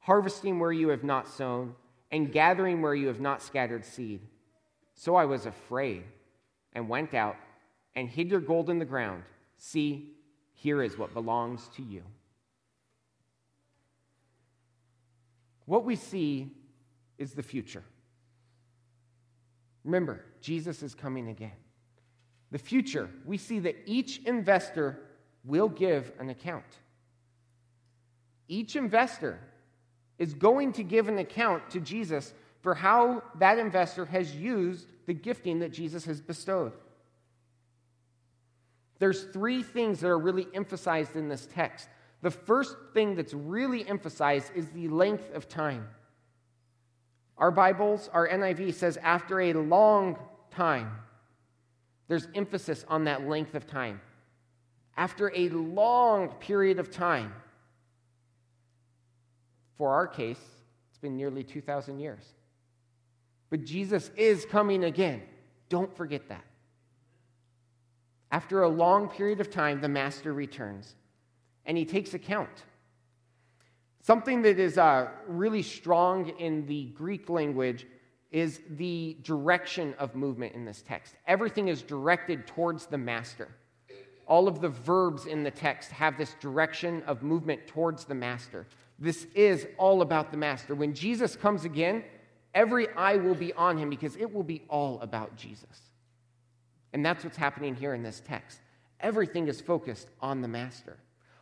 harvesting 0.00 0.58
where 0.58 0.72
you 0.72 0.88
have 0.88 1.04
not 1.04 1.28
sown, 1.28 1.74
and 2.10 2.32
gathering 2.32 2.82
where 2.82 2.94
you 2.94 3.06
have 3.06 3.20
not 3.20 3.42
scattered 3.42 3.84
seed. 3.84 4.20
So 4.94 5.14
I 5.14 5.24
was 5.24 5.46
afraid 5.46 6.04
and 6.72 6.88
went 6.88 7.14
out 7.14 7.36
and 7.94 8.08
hid 8.08 8.30
your 8.30 8.40
gold 8.40 8.68
in 8.68 8.78
the 8.78 8.84
ground. 8.84 9.22
See, 9.58 10.12
here 10.54 10.82
is 10.82 10.98
what 10.98 11.14
belongs 11.14 11.68
to 11.76 11.82
you. 11.82 12.02
What 15.66 15.84
we 15.84 15.96
see 15.96 16.50
is 17.16 17.32
the 17.32 17.42
future. 17.42 17.84
Remember, 19.84 20.24
Jesus 20.40 20.82
is 20.82 20.94
coming 20.94 21.28
again. 21.28 21.52
The 22.50 22.58
future, 22.58 23.08
we 23.24 23.38
see 23.38 23.60
that 23.60 23.76
each 23.86 24.18
investor 24.24 24.98
will 25.44 25.68
give 25.68 26.12
an 26.18 26.30
account. 26.30 26.64
Each 28.48 28.74
investor 28.74 29.38
is 30.20 30.34
going 30.34 30.72
to 30.74 30.84
give 30.84 31.08
an 31.08 31.18
account 31.18 31.68
to 31.70 31.80
Jesus 31.80 32.32
for 32.60 32.74
how 32.74 33.22
that 33.38 33.58
investor 33.58 34.04
has 34.04 34.36
used 34.36 34.86
the 35.06 35.14
gifting 35.14 35.58
that 35.60 35.72
Jesus 35.72 36.04
has 36.04 36.20
bestowed. 36.20 36.72
There's 39.00 39.24
three 39.24 39.62
things 39.62 40.00
that 40.00 40.08
are 40.08 40.18
really 40.18 40.46
emphasized 40.54 41.16
in 41.16 41.28
this 41.28 41.48
text. 41.52 41.88
The 42.20 42.30
first 42.30 42.76
thing 42.92 43.16
that's 43.16 43.32
really 43.32 43.88
emphasized 43.88 44.52
is 44.54 44.68
the 44.68 44.88
length 44.88 45.34
of 45.34 45.48
time. 45.48 45.88
Our 47.38 47.50
Bibles, 47.50 48.10
our 48.12 48.28
NIV 48.28 48.74
says, 48.74 48.98
after 48.98 49.40
a 49.40 49.54
long 49.54 50.18
time. 50.50 50.90
There's 52.08 52.28
emphasis 52.34 52.84
on 52.88 53.04
that 53.04 53.26
length 53.26 53.54
of 53.54 53.66
time. 53.66 54.02
After 54.98 55.32
a 55.34 55.48
long 55.48 56.28
period 56.34 56.78
of 56.78 56.90
time. 56.90 57.32
For 59.80 59.94
our 59.94 60.06
case, 60.06 60.36
it's 60.90 60.98
been 60.98 61.16
nearly 61.16 61.42
2,000 61.42 62.00
years. 62.00 62.22
But 63.48 63.64
Jesus 63.64 64.10
is 64.14 64.44
coming 64.44 64.84
again. 64.84 65.22
Don't 65.70 65.96
forget 65.96 66.28
that. 66.28 66.44
After 68.30 68.62
a 68.62 68.68
long 68.68 69.08
period 69.08 69.40
of 69.40 69.48
time, 69.48 69.80
the 69.80 69.88
master 69.88 70.34
returns 70.34 70.96
and 71.64 71.78
he 71.78 71.86
takes 71.86 72.12
account. 72.12 72.50
Something 74.02 74.42
that 74.42 74.58
is 74.58 74.76
uh, 74.76 75.08
really 75.26 75.62
strong 75.62 76.28
in 76.38 76.66
the 76.66 76.88
Greek 76.88 77.30
language 77.30 77.86
is 78.30 78.60
the 78.68 79.16
direction 79.22 79.94
of 79.98 80.14
movement 80.14 80.54
in 80.54 80.66
this 80.66 80.84
text. 80.86 81.14
Everything 81.26 81.68
is 81.68 81.80
directed 81.80 82.46
towards 82.46 82.84
the 82.84 82.98
master. 82.98 83.48
All 84.26 84.46
of 84.46 84.60
the 84.60 84.68
verbs 84.68 85.24
in 85.24 85.42
the 85.42 85.50
text 85.50 85.90
have 85.90 86.18
this 86.18 86.34
direction 86.38 87.02
of 87.06 87.22
movement 87.22 87.66
towards 87.66 88.04
the 88.04 88.14
master. 88.14 88.66
This 89.00 89.26
is 89.34 89.66
all 89.78 90.02
about 90.02 90.30
the 90.30 90.36
master. 90.36 90.74
When 90.74 90.94
Jesus 90.94 91.34
comes 91.34 91.64
again, 91.64 92.04
every 92.54 92.88
eye 92.94 93.16
will 93.16 93.34
be 93.34 93.52
on 93.54 93.78
him 93.78 93.88
because 93.88 94.14
it 94.16 94.32
will 94.32 94.42
be 94.42 94.62
all 94.68 95.00
about 95.00 95.36
Jesus. 95.36 95.90
And 96.92 97.04
that's 97.04 97.24
what's 97.24 97.36
happening 97.36 97.74
here 97.74 97.94
in 97.94 98.02
this 98.02 98.20
text. 98.24 98.60
Everything 99.00 99.48
is 99.48 99.60
focused 99.60 100.08
on 100.20 100.42
the 100.42 100.48
master. 100.48 100.98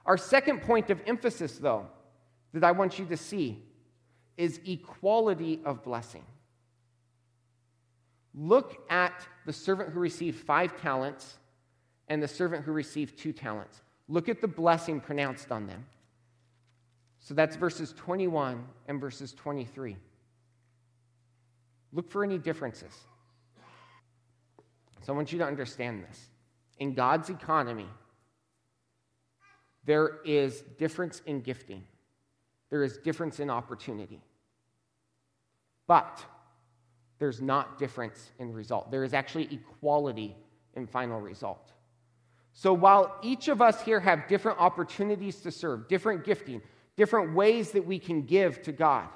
Our 0.07 0.17
second 0.17 0.62
point 0.62 0.91
of 0.91 1.00
emphasis, 1.07 1.59
though, 1.59 1.87
that 2.55 2.62
I 2.62 2.71
want 2.71 2.99
you 2.99 3.07
to 3.07 3.17
see 3.17 3.62
is 4.37 4.61
equality 4.65 5.61
of 5.65 5.83
blessing. 5.83 6.25
Look 8.35 8.85
at 8.88 9.27
the 9.47 9.53
servant 9.53 9.91
who 9.91 9.99
received 9.99 10.38
five 10.38 10.81
talents 10.81 11.38
and 12.07 12.23
the 12.23 12.29
servant 12.29 12.65
who 12.65 12.73
received 12.73 13.19
two 13.19 13.33
talents. 13.33 13.83
Look 14.09 14.29
at 14.29 14.41
the 14.41 14.49
blessing 14.49 15.00
pronounced 15.00 15.50
on 15.50 15.67
them. 15.67 15.85
So 17.21 17.35
that's 17.35 17.57
verses 17.57 17.93
21 17.97 18.65
and 18.87 19.01
verses 19.01 19.33
23. 19.33 19.97
Look 21.93 22.11
for 22.11 22.25
any 22.25 22.39
differences. 22.39 22.93
So 25.03 25.13
I 25.13 25.17
want 25.17 25.33
you 25.33 25.39
to 25.39 25.45
understand 25.45 26.05
this. 26.05 26.27
In 26.79 26.95
God's 26.95 27.31
economy, 27.31 27.89
there 29.85 30.19
is 30.25 30.63
difference 30.79 31.23
in 31.27 31.41
gifting, 31.41 31.83
there 32.71 32.83
is 32.83 32.99
difference 32.99 33.41
in 33.41 33.49
opportunity. 33.51 34.21
But 35.87 36.23
there's 37.19 37.41
not 37.41 37.79
difference 37.79 38.31
in 38.39 38.53
result. 38.53 38.91
There 38.91 39.03
is 39.03 39.15
actually 39.15 39.49
equality 39.51 40.37
in 40.75 40.87
final 40.87 41.21
result. 41.21 41.73
So 42.53 42.73
while 42.73 43.17
each 43.23 43.49
of 43.49 43.63
us 43.63 43.81
here 43.81 44.01
have 44.01 44.29
different 44.29 44.59
opportunities 44.61 45.41
to 45.41 45.51
serve, 45.51 45.89
different 45.89 46.25
gifting, 46.25 46.61
different 46.99 47.33
ways 47.33 47.71
that 47.71 47.87
we 47.87 47.99
can 47.99 48.23
give 48.23 48.61
to 48.62 48.73
God, 48.73 49.09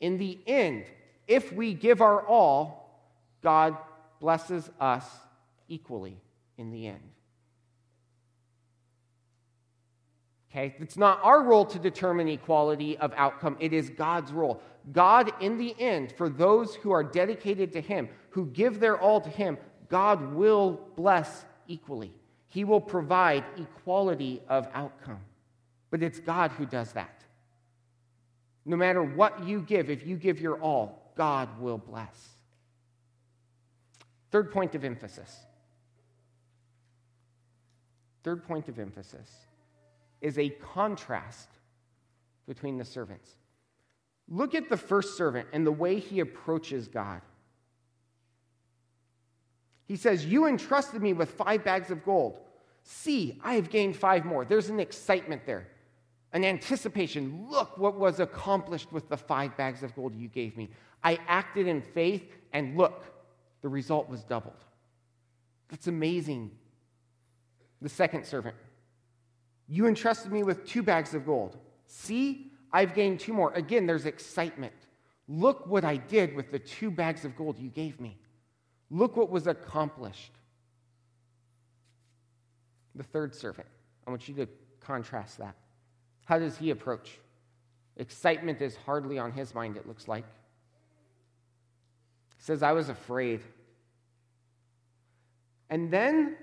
in 0.00 0.16
the 0.18 0.38
end, 0.46 0.86
if 1.28 1.52
we 1.52 1.74
give 1.74 2.00
our 2.00 2.26
all, 2.26 3.04
God 3.42 3.76
blesses 4.20 4.70
us 4.80 5.04
equally 5.68 6.16
in 6.56 6.70
the 6.70 6.86
end. 6.86 7.10
Okay? 10.50 10.74
It's 10.78 10.96
not 10.96 11.20
our 11.22 11.42
role 11.42 11.66
to 11.66 11.78
determine 11.78 12.28
equality 12.28 12.96
of 12.96 13.12
outcome, 13.16 13.56
it 13.60 13.72
is 13.72 13.90
God's 13.90 14.32
role. 14.32 14.62
God, 14.92 15.32
in 15.42 15.58
the 15.58 15.74
end, 15.78 16.14
for 16.16 16.28
those 16.28 16.74
who 16.76 16.92
are 16.92 17.04
dedicated 17.04 17.72
to 17.72 17.80
Him, 17.80 18.08
who 18.30 18.46
give 18.46 18.80
their 18.80 18.98
all 18.98 19.20
to 19.20 19.28
Him, 19.28 19.58
God 19.88 20.32
will 20.32 20.80
bless 20.96 21.44
equally. 21.68 22.14
He 22.46 22.64
will 22.64 22.80
provide 22.80 23.44
equality 23.58 24.40
of 24.48 24.68
outcome. 24.72 25.20
But 25.90 26.02
it's 26.02 26.18
God 26.18 26.50
who 26.52 26.66
does 26.66 26.92
that. 26.92 27.22
No 28.64 28.76
matter 28.76 29.02
what 29.02 29.44
you 29.44 29.60
give, 29.60 29.90
if 29.90 30.06
you 30.06 30.16
give 30.16 30.40
your 30.40 30.60
all, 30.60 31.12
God 31.16 31.60
will 31.60 31.78
bless. 31.78 32.30
Third 34.30 34.50
point 34.50 34.74
of 34.74 34.84
emphasis. 34.84 35.34
Third 38.24 38.44
point 38.44 38.68
of 38.68 38.78
emphasis 38.78 39.30
is 40.20 40.36
a 40.38 40.48
contrast 40.48 41.48
between 42.48 42.76
the 42.76 42.84
servants. 42.84 43.30
Look 44.28 44.54
at 44.54 44.68
the 44.68 44.76
first 44.76 45.16
servant 45.16 45.46
and 45.52 45.64
the 45.64 45.72
way 45.72 46.00
he 46.00 46.18
approaches 46.20 46.88
God. 46.88 47.20
He 49.86 49.96
says, 49.96 50.26
You 50.26 50.46
entrusted 50.46 51.00
me 51.00 51.12
with 51.12 51.30
five 51.30 51.64
bags 51.64 51.90
of 51.90 52.04
gold. 52.04 52.40
See, 52.82 53.40
I 53.42 53.54
have 53.54 53.70
gained 53.70 53.96
five 53.96 54.24
more. 54.24 54.44
There's 54.44 54.68
an 54.68 54.80
excitement 54.80 55.46
there, 55.46 55.68
an 56.36 56.44
anticipation. 56.44 57.46
Look 57.50 57.78
what 57.78 57.98
was 57.98 58.20
accomplished 58.20 58.92
with 58.92 59.08
the 59.08 59.16
five 59.16 59.56
bags 59.56 59.82
of 59.82 59.96
gold 59.96 60.14
you 60.14 60.28
gave 60.28 60.54
me. 60.54 60.68
I 61.02 61.18
acted 61.26 61.66
in 61.66 61.80
faith, 61.80 62.30
and 62.52 62.76
look, 62.76 63.04
the 63.62 63.70
result 63.70 64.10
was 64.10 64.22
doubled. 64.22 64.62
That's 65.70 65.86
amazing. 65.86 66.50
The 67.80 67.88
second 67.88 68.26
servant, 68.26 68.54
You 69.66 69.86
entrusted 69.86 70.30
me 70.30 70.42
with 70.42 70.66
two 70.66 70.82
bags 70.82 71.14
of 71.14 71.24
gold. 71.24 71.56
See, 71.86 72.52
I've 72.70 72.94
gained 72.94 73.18
two 73.18 73.32
more. 73.32 73.52
Again, 73.54 73.86
there's 73.86 74.04
excitement. 74.04 74.74
Look 75.28 75.66
what 75.66 75.84
I 75.84 75.96
did 75.96 76.36
with 76.36 76.52
the 76.52 76.58
two 76.58 76.90
bags 76.90 77.24
of 77.24 77.34
gold 77.34 77.58
you 77.58 77.70
gave 77.70 77.98
me. 77.98 78.18
Look 78.90 79.16
what 79.16 79.30
was 79.30 79.46
accomplished. 79.46 80.32
The 82.94 83.02
third 83.02 83.34
servant, 83.34 83.68
I 84.06 84.10
want 84.10 84.28
you 84.28 84.34
to 84.34 84.46
contrast 84.80 85.38
that. 85.38 85.56
How 86.26 86.38
does 86.38 86.58
he 86.58 86.70
approach? 86.70 87.18
Excitement 87.96 88.60
is 88.60 88.76
hardly 88.76 89.18
on 89.18 89.32
his 89.32 89.54
mind, 89.54 89.76
it 89.76 89.86
looks 89.86 90.06
like. 90.06 90.24
He 92.36 92.42
says, 92.42 92.62
I 92.62 92.72
was 92.72 92.88
afraid. 92.88 93.40
And 95.70 95.90
then 95.90 96.36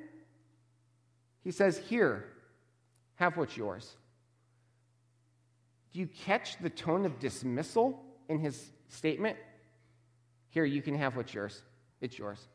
he 1.43 1.52
says, 1.52 1.78
Here, 1.78 2.26
have 3.15 3.38
what's 3.38 3.56
yours. 3.56 3.96
Do 5.91 6.00
you 6.00 6.08
catch 6.08 6.58
the 6.58 6.69
tone 6.69 7.06
of 7.06 7.19
dismissal 7.19 8.04
in 8.28 8.39
his 8.39 8.72
statement? 8.88 9.38
Here, 10.50 10.65
you 10.65 10.82
can 10.82 10.96
have 10.96 11.15
what's 11.15 11.34
yours. 11.34 11.62
It's 12.02 12.17
yours. 12.17 12.48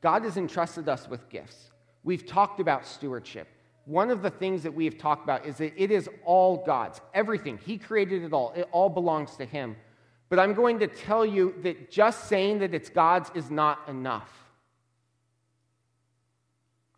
God 0.00 0.24
has 0.24 0.36
entrusted 0.36 0.88
us 0.88 1.08
with 1.08 1.28
gifts. 1.28 1.70
We've 2.02 2.26
talked 2.26 2.60
about 2.60 2.86
stewardship. 2.86 3.48
One 3.90 4.12
of 4.12 4.22
the 4.22 4.30
things 4.30 4.62
that 4.62 4.72
we 4.72 4.84
have 4.84 4.98
talked 4.98 5.24
about 5.24 5.44
is 5.44 5.56
that 5.56 5.72
it 5.76 5.90
is 5.90 6.08
all 6.24 6.58
God's. 6.64 7.00
Everything. 7.12 7.58
He 7.58 7.76
created 7.76 8.22
it 8.22 8.32
all. 8.32 8.52
It 8.54 8.68
all 8.70 8.88
belongs 8.88 9.34
to 9.38 9.44
Him. 9.44 9.74
But 10.28 10.38
I'm 10.38 10.54
going 10.54 10.78
to 10.78 10.86
tell 10.86 11.26
you 11.26 11.56
that 11.64 11.90
just 11.90 12.28
saying 12.28 12.60
that 12.60 12.72
it's 12.72 12.88
God's 12.88 13.32
is 13.34 13.50
not 13.50 13.80
enough. 13.88 14.30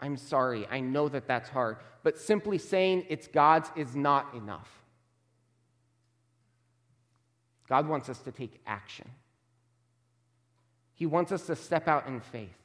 I'm 0.02 0.18
sorry. 0.18 0.66
I 0.70 0.80
know 0.80 1.08
that 1.08 1.26
that's 1.26 1.48
hard. 1.48 1.78
But 2.02 2.18
simply 2.18 2.58
saying 2.58 3.06
it's 3.08 3.26
God's 3.26 3.70
is 3.74 3.96
not 3.96 4.34
enough. 4.34 4.68
God 7.70 7.88
wants 7.88 8.10
us 8.10 8.18
to 8.18 8.32
take 8.32 8.60
action. 8.66 9.08
He 10.92 11.06
wants 11.06 11.32
us 11.32 11.46
to 11.46 11.56
step 11.56 11.88
out 11.88 12.06
in 12.06 12.20
faith. 12.20 12.61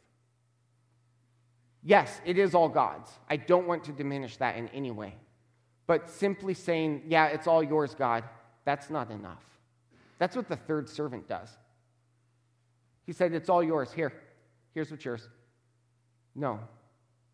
Yes, 1.88 2.20
it 2.26 2.38
is 2.38 2.54
all 2.54 2.68
God's. 2.68 3.10
I 3.30 3.38
don't 3.38 3.66
want 3.66 3.86
to 3.86 3.94
diminish 3.94 4.36
that 4.38 4.58
in 4.58 4.68
any 4.70 4.92
way. 4.92 5.16
But 5.86 6.10
simply 6.10 6.54
saying, 6.54 7.04
yeah, 7.08 7.28
it's 7.28 7.48
all 7.48 7.64
yours, 7.64 7.96
God, 7.96 8.26
that's 8.66 8.90
not 8.90 9.10
enough. 9.10 9.44
That's 10.20 10.36
what 10.36 10.50
the 10.50 10.58
third 10.58 10.90
servant 10.90 11.30
does. 11.30 11.50
He 13.06 13.14
said, 13.14 13.32
It's 13.34 13.48
all 13.48 13.64
yours. 13.64 13.94
Here, 13.94 14.12
here's 14.74 14.92
what's 14.92 15.06
yours. 15.06 15.30
No. 16.36 16.60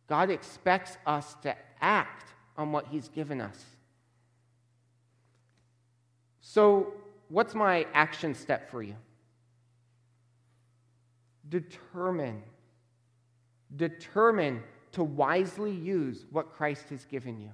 God 0.07 0.29
expects 0.29 0.99
us 1.07 1.35
to 1.41 1.55
act 1.81 2.31
on 2.55 2.71
what 2.71 2.85
He's 2.85 3.07
given 3.07 3.41
us. 3.41 3.65
So, 6.41 6.93
what's 7.29 7.55
my 7.55 7.87
action 7.95 8.35
step 8.35 8.69
for 8.69 8.83
you? 8.83 8.95
determine, 11.53 12.41
determine 13.75 14.63
to 14.93 15.03
wisely 15.03 15.71
use 15.71 16.25
what 16.31 16.53
Christ 16.53 16.89
has 16.89 17.05
given 17.05 17.39
you. 17.39 17.51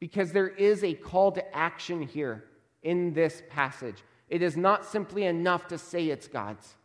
Because 0.00 0.32
there 0.32 0.48
is 0.48 0.84
a 0.84 0.94
call 0.94 1.32
to 1.32 1.56
action 1.56 2.02
here 2.02 2.44
in 2.82 3.12
this 3.12 3.42
passage. 3.50 4.04
It 4.28 4.42
is 4.42 4.56
not 4.56 4.84
simply 4.84 5.24
enough 5.24 5.66
to 5.68 5.78
say 5.78 6.08
it's 6.08 6.28
God's. 6.28 6.76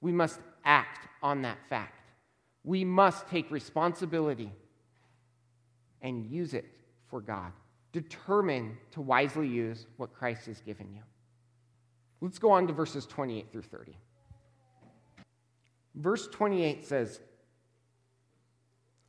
We 0.00 0.12
must 0.12 0.40
act 0.64 1.08
on 1.22 1.42
that 1.42 1.58
fact. 1.68 2.10
We 2.64 2.84
must 2.84 3.28
take 3.28 3.50
responsibility 3.50 4.52
and 6.02 6.26
use 6.26 6.52
it 6.54 6.66
for 7.08 7.20
God. 7.20 7.52
Determine 7.92 8.76
to 8.90 9.00
wisely 9.00 9.46
use 9.46 9.86
what 9.96 10.12
Christ 10.12 10.46
has 10.46 10.60
given 10.60 10.92
you. 10.92 11.00
Let's 12.20 12.38
go 12.38 12.50
on 12.50 12.66
to 12.66 12.72
verses 12.72 13.06
28 13.06 13.52
through 13.52 13.62
30. 13.62 13.96
Verse 15.94 16.26
28 16.26 16.84
says, 16.84 17.20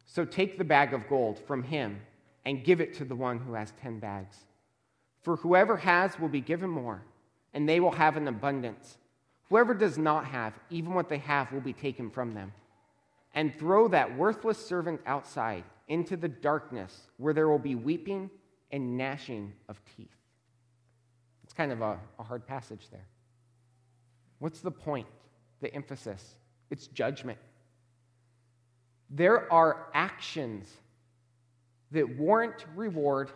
So 0.06 0.26
take 0.26 0.58
the 0.58 0.64
bag 0.64 0.94
of 0.94 1.08
gold 1.08 1.40
from 1.40 1.64
him 1.64 2.02
and 2.46 2.64
give 2.64 2.80
it 2.80 2.94
to 2.96 3.06
the 3.06 3.16
one 3.16 3.40
who 3.40 3.54
has 3.54 3.74
10 3.82 4.00
bags. 4.00 4.38
For 5.24 5.38
whoever 5.38 5.78
has 5.78 6.20
will 6.20 6.30
be 6.30 6.42
given 6.42 6.70
more, 6.70 7.02
and 7.54 7.68
they 7.68 7.80
will 7.80 7.92
have 7.92 8.16
an 8.16 8.28
abundance. 8.28 8.98
Whoever 9.50 9.74
does 9.74 9.98
not 9.98 10.26
have, 10.26 10.54
even 10.70 10.94
what 10.94 11.10
they 11.10 11.18
have 11.18 11.52
will 11.52 11.62
be 11.62 11.74
taken 11.74 12.12
from 12.12 12.34
them. 12.34 12.54
And 13.34 13.54
throw 13.58 13.88
that 13.88 14.16
worthless 14.16 14.64
servant 14.64 15.02
outside 15.06 15.64
into 15.88 16.16
the 16.16 16.28
darkness 16.28 17.08
where 17.18 17.34
there 17.34 17.50
will 17.50 17.60
be 17.60 17.76
weeping 17.76 18.30
and 18.72 18.98
gnashing 18.98 19.54
of 19.68 19.82
teeth. 19.98 20.16
It's 21.44 21.54
kind 21.54 21.72
of 21.72 21.82
a, 21.82 22.00
a 22.20 22.24
hard 22.24 22.48
passage 22.48 22.88
there. 22.92 23.06
What's 24.40 24.62
the 24.62 24.72
point, 24.72 25.08
the 25.62 25.74
emphasis? 25.74 26.36
It's 26.70 26.88
judgment. 26.88 27.38
There 29.10 29.52
are 29.52 29.88
actions 29.94 30.68
that 31.92 32.18
warrant 32.18 32.66
reward 32.76 33.30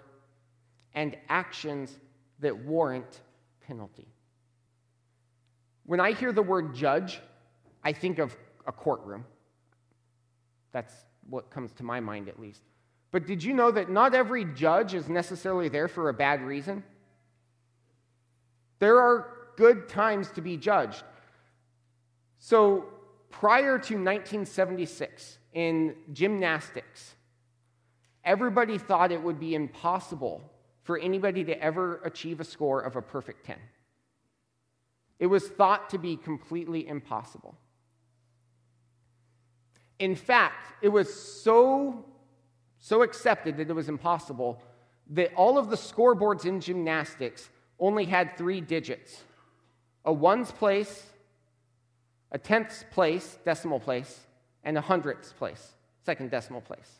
and 0.93 1.15
actions 1.29 1.97
that 2.39 2.57
warrant 2.57 3.21
penalty. 3.67 4.07
When 5.85 5.99
I 5.99 6.11
hear 6.11 6.31
the 6.31 6.41
word 6.41 6.75
judge, 6.75 7.19
I 7.83 7.93
think 7.93 8.19
of 8.19 8.35
a 8.67 8.71
courtroom. 8.71 9.25
That's 10.71 10.93
what 11.29 11.49
comes 11.49 11.71
to 11.73 11.83
my 11.83 11.99
mind 11.99 12.27
at 12.27 12.39
least. 12.39 12.61
But 13.11 13.25
did 13.25 13.43
you 13.43 13.53
know 13.53 13.71
that 13.71 13.89
not 13.89 14.13
every 14.13 14.45
judge 14.45 14.93
is 14.93 15.09
necessarily 15.09 15.69
there 15.69 15.87
for 15.87 16.09
a 16.09 16.13
bad 16.13 16.41
reason? 16.41 16.83
There 18.79 18.99
are 18.99 19.27
good 19.57 19.89
times 19.89 20.31
to 20.31 20.41
be 20.41 20.57
judged. 20.57 21.03
So 22.39 22.85
prior 23.29 23.77
to 23.77 23.95
1976, 23.95 25.37
in 25.53 25.95
gymnastics, 26.13 27.15
everybody 28.23 28.77
thought 28.77 29.11
it 29.11 29.21
would 29.21 29.39
be 29.39 29.55
impossible 29.55 30.41
for 30.83 30.97
anybody 30.97 31.43
to 31.43 31.61
ever 31.61 32.01
achieve 32.03 32.39
a 32.39 32.43
score 32.43 32.81
of 32.81 32.95
a 32.95 33.01
perfect 33.01 33.45
10. 33.45 33.57
It 35.19 35.27
was 35.27 35.47
thought 35.47 35.89
to 35.89 35.97
be 35.97 36.15
completely 36.15 36.87
impossible. 36.87 37.55
In 39.99 40.15
fact, 40.15 40.73
it 40.81 40.89
was 40.89 41.13
so, 41.13 42.05
so 42.79 43.03
accepted 43.03 43.57
that 43.57 43.69
it 43.69 43.73
was 43.73 43.89
impossible 43.89 44.61
that 45.09 45.33
all 45.33 45.57
of 45.57 45.69
the 45.69 45.75
scoreboards 45.75 46.45
in 46.45 46.61
gymnastics 46.61 47.49
only 47.79 48.05
had 48.05 48.37
three 48.37 48.61
digits 48.61 49.23
a 50.05 50.13
ones 50.13 50.49
place, 50.51 51.05
a 52.31 52.37
tenths 52.37 52.85
place, 52.91 53.37
decimal 53.43 53.79
place, 53.79 54.19
and 54.63 54.77
a 54.77 54.81
hundredths 54.81 55.33
place, 55.33 55.73
second 56.05 56.31
decimal 56.31 56.61
place. 56.61 56.99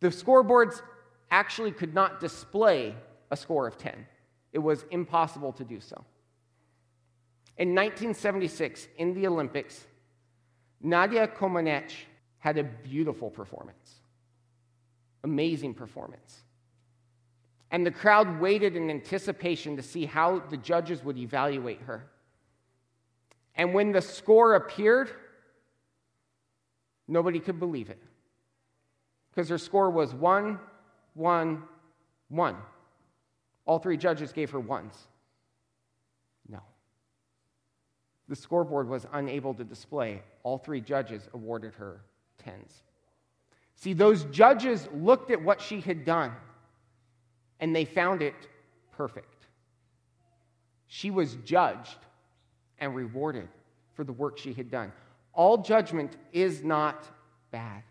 The 0.00 0.08
scoreboards 0.08 0.82
actually 1.30 1.72
could 1.72 1.94
not 1.94 2.20
display 2.20 2.94
a 3.30 3.36
score 3.36 3.66
of 3.66 3.78
10. 3.78 4.06
It 4.52 4.58
was 4.58 4.84
impossible 4.90 5.52
to 5.52 5.64
do 5.64 5.80
so. 5.80 6.04
In 7.56 7.68
1976, 7.68 8.88
in 8.98 9.14
the 9.14 9.26
Olympics, 9.26 9.84
Nadia 10.80 11.28
Comaneci 11.28 11.94
had 12.38 12.58
a 12.58 12.64
beautiful 12.64 13.30
performance, 13.30 14.00
amazing 15.22 15.74
performance. 15.74 16.42
And 17.70 17.86
the 17.86 17.90
crowd 17.90 18.40
waited 18.40 18.76
in 18.76 18.90
anticipation 18.90 19.76
to 19.76 19.82
see 19.82 20.04
how 20.04 20.40
the 20.40 20.56
judges 20.56 21.04
would 21.04 21.16
evaluate 21.16 21.80
her. 21.82 22.04
And 23.54 23.74
when 23.74 23.92
the 23.92 24.00
score 24.00 24.54
appeared, 24.54 25.10
nobody 27.06 27.38
could 27.40 27.58
believe 27.58 27.90
it. 27.90 28.02
Because 29.30 29.48
her 29.48 29.58
score 29.58 29.90
was 29.90 30.14
one, 30.14 30.58
one, 31.14 31.62
one. 32.28 32.56
All 33.64 33.78
three 33.78 33.96
judges 33.96 34.32
gave 34.32 34.50
her 34.50 34.60
ones. 34.60 34.94
No. 36.48 36.60
The 38.28 38.36
scoreboard 38.36 38.88
was 38.88 39.06
unable 39.12 39.54
to 39.54 39.64
display. 39.64 40.22
All 40.42 40.58
three 40.58 40.80
judges 40.80 41.28
awarded 41.32 41.74
her 41.74 42.00
tens. 42.38 42.82
See, 43.76 43.92
those 43.92 44.24
judges 44.26 44.88
looked 44.94 45.30
at 45.30 45.42
what 45.42 45.60
she 45.60 45.80
had 45.80 46.04
done 46.04 46.32
and 47.60 47.74
they 47.74 47.84
found 47.84 48.22
it 48.22 48.34
perfect. 48.92 49.46
She 50.86 51.10
was 51.10 51.36
judged 51.44 51.96
and 52.78 52.94
rewarded 52.94 53.48
for 53.94 54.04
the 54.04 54.12
work 54.12 54.38
she 54.38 54.52
had 54.52 54.70
done. 54.70 54.92
All 55.32 55.58
judgment 55.58 56.16
is 56.32 56.62
not 56.62 57.06
bad. 57.50 57.82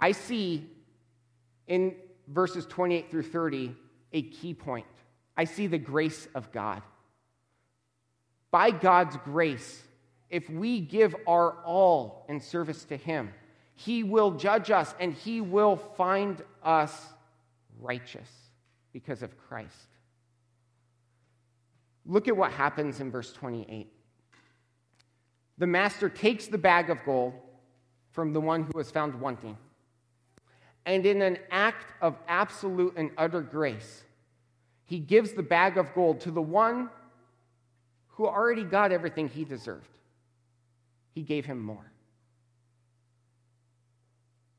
I 0.00 0.12
see 0.12 0.68
in 1.66 1.94
verses 2.28 2.66
28 2.66 3.10
through 3.10 3.22
30 3.22 3.74
a 4.12 4.22
key 4.22 4.54
point. 4.54 4.86
I 5.36 5.44
see 5.44 5.66
the 5.66 5.78
grace 5.78 6.28
of 6.34 6.52
God. 6.52 6.82
By 8.50 8.70
God's 8.70 9.16
grace, 9.24 9.82
if 10.28 10.48
we 10.50 10.80
give 10.80 11.14
our 11.26 11.52
all 11.64 12.26
in 12.28 12.40
service 12.40 12.84
to 12.86 12.96
Him, 12.96 13.32
He 13.74 14.02
will 14.02 14.32
judge 14.32 14.70
us 14.70 14.94
and 15.00 15.14
He 15.14 15.40
will 15.40 15.76
find 15.76 16.42
us 16.62 16.94
righteous 17.80 18.28
because 18.92 19.22
of 19.22 19.38
Christ. 19.38 19.88
Look 22.04 22.28
at 22.28 22.36
what 22.36 22.52
happens 22.52 23.00
in 23.00 23.10
verse 23.10 23.32
28. 23.32 23.92
The 25.58 25.66
master 25.66 26.08
takes 26.08 26.46
the 26.46 26.58
bag 26.58 26.90
of 26.90 27.04
gold 27.04 27.34
from 28.10 28.32
the 28.32 28.40
one 28.40 28.64
who 28.64 28.72
was 28.74 28.90
found 28.90 29.14
wanting, 29.20 29.56
and 30.84 31.06
in 31.06 31.22
an 31.22 31.38
act 31.50 31.92
of 32.00 32.16
absolute 32.26 32.94
and 32.96 33.10
utter 33.16 33.40
grace, 33.40 34.02
he 34.84 34.98
gives 34.98 35.32
the 35.32 35.42
bag 35.42 35.78
of 35.78 35.94
gold 35.94 36.20
to 36.22 36.30
the 36.30 36.42
one 36.42 36.90
who 38.08 38.26
already 38.26 38.64
got 38.64 38.92
everything 38.92 39.28
he 39.28 39.44
deserved. 39.44 39.88
He 41.14 41.22
gave 41.22 41.46
him 41.46 41.60
more. 41.60 41.92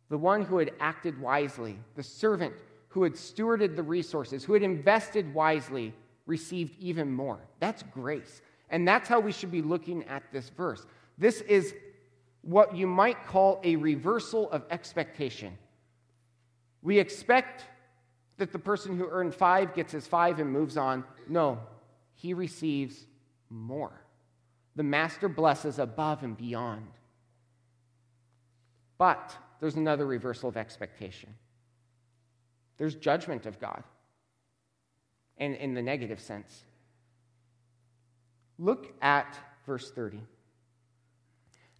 The 0.09 0.17
one 0.17 0.43
who 0.43 0.57
had 0.57 0.71
acted 0.79 1.19
wisely, 1.19 1.77
the 1.95 2.03
servant 2.03 2.53
who 2.89 3.03
had 3.03 3.13
stewarded 3.13 3.75
the 3.75 3.83
resources, 3.83 4.43
who 4.43 4.53
had 4.53 4.63
invested 4.63 5.33
wisely, 5.33 5.93
received 6.25 6.75
even 6.79 7.11
more. 7.11 7.39
That's 7.59 7.83
grace. 7.93 8.41
And 8.69 8.87
that's 8.87 9.07
how 9.07 9.19
we 9.19 9.31
should 9.31 9.51
be 9.51 9.61
looking 9.61 10.03
at 10.05 10.23
this 10.31 10.49
verse. 10.49 10.85
This 11.17 11.41
is 11.41 11.73
what 12.41 12.75
you 12.75 12.87
might 12.87 13.25
call 13.25 13.59
a 13.63 13.75
reversal 13.75 14.49
of 14.51 14.63
expectation. 14.69 15.57
We 16.81 16.99
expect 16.99 17.65
that 18.37 18.51
the 18.51 18.59
person 18.59 18.97
who 18.97 19.07
earned 19.09 19.33
five 19.33 19.73
gets 19.73 19.91
his 19.93 20.07
five 20.07 20.39
and 20.39 20.51
moves 20.51 20.75
on. 20.75 21.03
No, 21.29 21.59
he 22.15 22.33
receives 22.33 23.05
more. 23.49 24.01
The 24.75 24.83
master 24.83 25.29
blesses 25.29 25.79
above 25.79 26.23
and 26.23 26.35
beyond. 26.35 26.87
But 28.97 29.35
there's 29.59 29.75
another 29.75 30.05
reversal 30.05 30.49
of 30.49 30.57
expectation. 30.57 31.33
There's 32.77 32.95
judgment 32.95 33.45
of 33.45 33.59
God, 33.59 33.83
and 35.43 35.55
in 35.55 35.73
the 35.73 35.81
negative 35.81 36.19
sense. 36.19 36.63
Look 38.57 38.93
at 39.01 39.37
verse 39.65 39.91
30. 39.91 40.21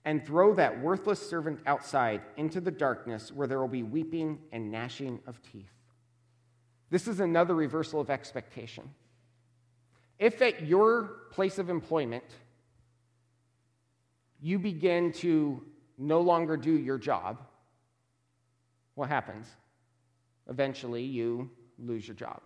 And 0.06 0.26
throw 0.26 0.54
that 0.56 0.82
worthless 0.82 1.30
servant 1.30 1.60
outside 1.66 2.22
into 2.36 2.60
the 2.60 2.72
darkness 2.72 3.32
where 3.32 3.48
there 3.48 3.60
will 3.60 3.70
be 3.70 3.84
weeping 3.84 4.40
and 4.52 4.70
gnashing 4.70 5.20
of 5.26 5.42
teeth. 5.42 5.72
This 6.90 7.08
is 7.08 7.22
another 7.22 7.56
reversal 7.56 8.02
of 8.02 8.10
expectation. 8.10 8.90
If 10.20 10.42
at 10.42 10.66
your 10.66 11.04
place 11.32 11.58
of 11.58 11.70
employment 11.70 12.26
you 14.42 14.60
begin 14.60 15.14
to 15.14 15.64
no 15.98 16.20
longer 16.20 16.58
do 16.58 16.72
your 16.72 16.98
job, 16.98 17.40
what 18.96 19.08
happens? 19.08 19.48
eventually 20.50 21.04
you 21.04 21.50
lose 21.80 22.08
your 22.08 22.16
job. 22.16 22.42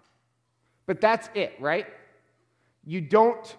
But 0.88 1.00
that's 1.00 1.30
it, 1.36 1.54
right? 1.60 1.86
You 2.84 3.02
don't, 3.02 3.56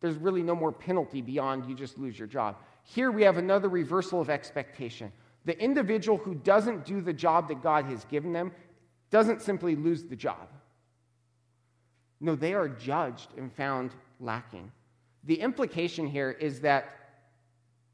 there's 0.00 0.16
really 0.16 0.42
no 0.42 0.54
more 0.54 0.72
penalty 0.72 1.20
beyond 1.20 1.66
you 1.68 1.74
just 1.74 1.98
lose 1.98 2.18
your 2.18 2.28
job. 2.28 2.56
Here 2.84 3.10
we 3.10 3.22
have 3.24 3.36
another 3.36 3.68
reversal 3.68 4.20
of 4.20 4.30
expectation. 4.30 5.12
The 5.44 5.60
individual 5.62 6.16
who 6.16 6.34
doesn't 6.36 6.86
do 6.86 7.02
the 7.02 7.12
job 7.12 7.48
that 7.48 7.62
God 7.62 7.84
has 7.86 8.04
given 8.06 8.32
them 8.32 8.52
doesn't 9.10 9.42
simply 9.42 9.76
lose 9.76 10.04
the 10.04 10.16
job. 10.16 10.48
No, 12.20 12.34
they 12.34 12.54
are 12.54 12.68
judged 12.68 13.28
and 13.36 13.52
found 13.52 13.94
lacking. 14.20 14.70
The 15.24 15.40
implication 15.40 16.06
here 16.06 16.30
is 16.30 16.60
that 16.60 16.88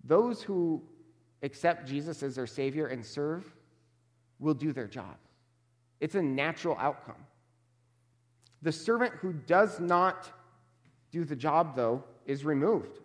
those 0.04 0.42
who 0.42 0.82
accept 1.42 1.88
Jesus 1.88 2.22
as 2.22 2.36
their 2.36 2.46
Savior 2.46 2.88
and 2.88 3.04
serve 3.04 3.50
will 4.38 4.54
do 4.54 4.72
their 4.72 4.86
job. 4.86 5.16
It's 6.00 6.14
a 6.14 6.22
natural 6.22 6.76
outcome. 6.78 7.16
The 8.62 8.72
servant 8.72 9.14
who 9.14 9.32
does 9.32 9.80
not 9.80 10.30
do 11.10 11.24
the 11.24 11.36
job, 11.36 11.74
though, 11.76 12.04
is 12.26 12.44
removed. 12.44 12.98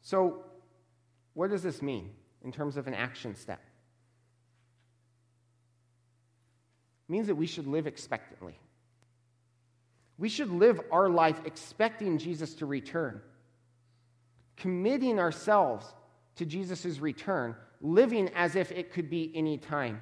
So, 0.00 0.44
what 1.34 1.50
does 1.50 1.62
this 1.62 1.82
mean 1.82 2.10
in 2.44 2.52
terms 2.52 2.76
of 2.76 2.86
an 2.86 2.94
action 2.94 3.34
step? 3.34 3.60
It 7.08 7.12
means 7.12 7.26
that 7.26 7.34
we 7.34 7.46
should 7.46 7.66
live 7.66 7.86
expectantly. 7.86 8.58
We 10.18 10.28
should 10.28 10.50
live 10.50 10.80
our 10.90 11.08
life 11.08 11.40
expecting 11.44 12.16
Jesus 12.18 12.54
to 12.54 12.66
return, 12.66 13.20
committing 14.56 15.18
ourselves 15.18 15.94
to 16.36 16.46
Jesus' 16.46 17.00
return 17.00 17.54
living 17.80 18.30
as 18.34 18.56
if 18.56 18.72
it 18.72 18.92
could 18.92 19.10
be 19.10 19.30
any 19.34 19.58
time. 19.58 20.00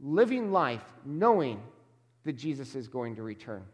Living 0.00 0.50
life 0.50 0.84
knowing 1.04 1.60
that 2.24 2.34
Jesus 2.34 2.74
is 2.74 2.88
going 2.88 3.16
to 3.16 3.22
return. 3.22 3.64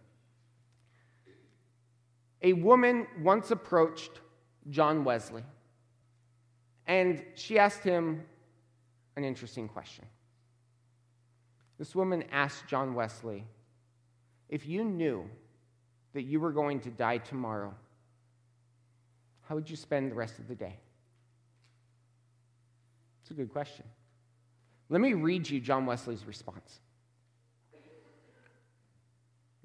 A 2.42 2.52
woman 2.52 3.06
once 3.22 3.50
approached 3.50 4.20
John 4.70 5.04
Wesley, 5.04 5.42
and 6.86 7.24
she 7.34 7.58
asked 7.58 7.82
him 7.82 8.22
an 9.16 9.24
interesting 9.24 9.68
question. 9.68 10.04
This 11.78 11.94
woman 11.94 12.24
asked 12.30 12.66
John 12.66 12.94
Wesley, 12.94 13.44
If 14.48 14.66
you 14.66 14.84
knew 14.84 15.28
that 16.12 16.22
you 16.22 16.40
were 16.40 16.52
going 16.52 16.80
to 16.80 16.90
die 16.90 17.18
tomorrow, 17.18 17.74
how 19.42 19.54
would 19.54 19.68
you 19.68 19.76
spend 19.76 20.10
the 20.10 20.14
rest 20.14 20.38
of 20.38 20.48
the 20.48 20.54
day? 20.54 20.78
It's 23.22 23.30
a 23.30 23.34
good 23.34 23.52
question. 23.52 23.84
Let 24.88 25.00
me 25.00 25.14
read 25.14 25.48
you 25.48 25.60
John 25.60 25.84
Wesley's 25.84 26.24
response. 26.26 26.80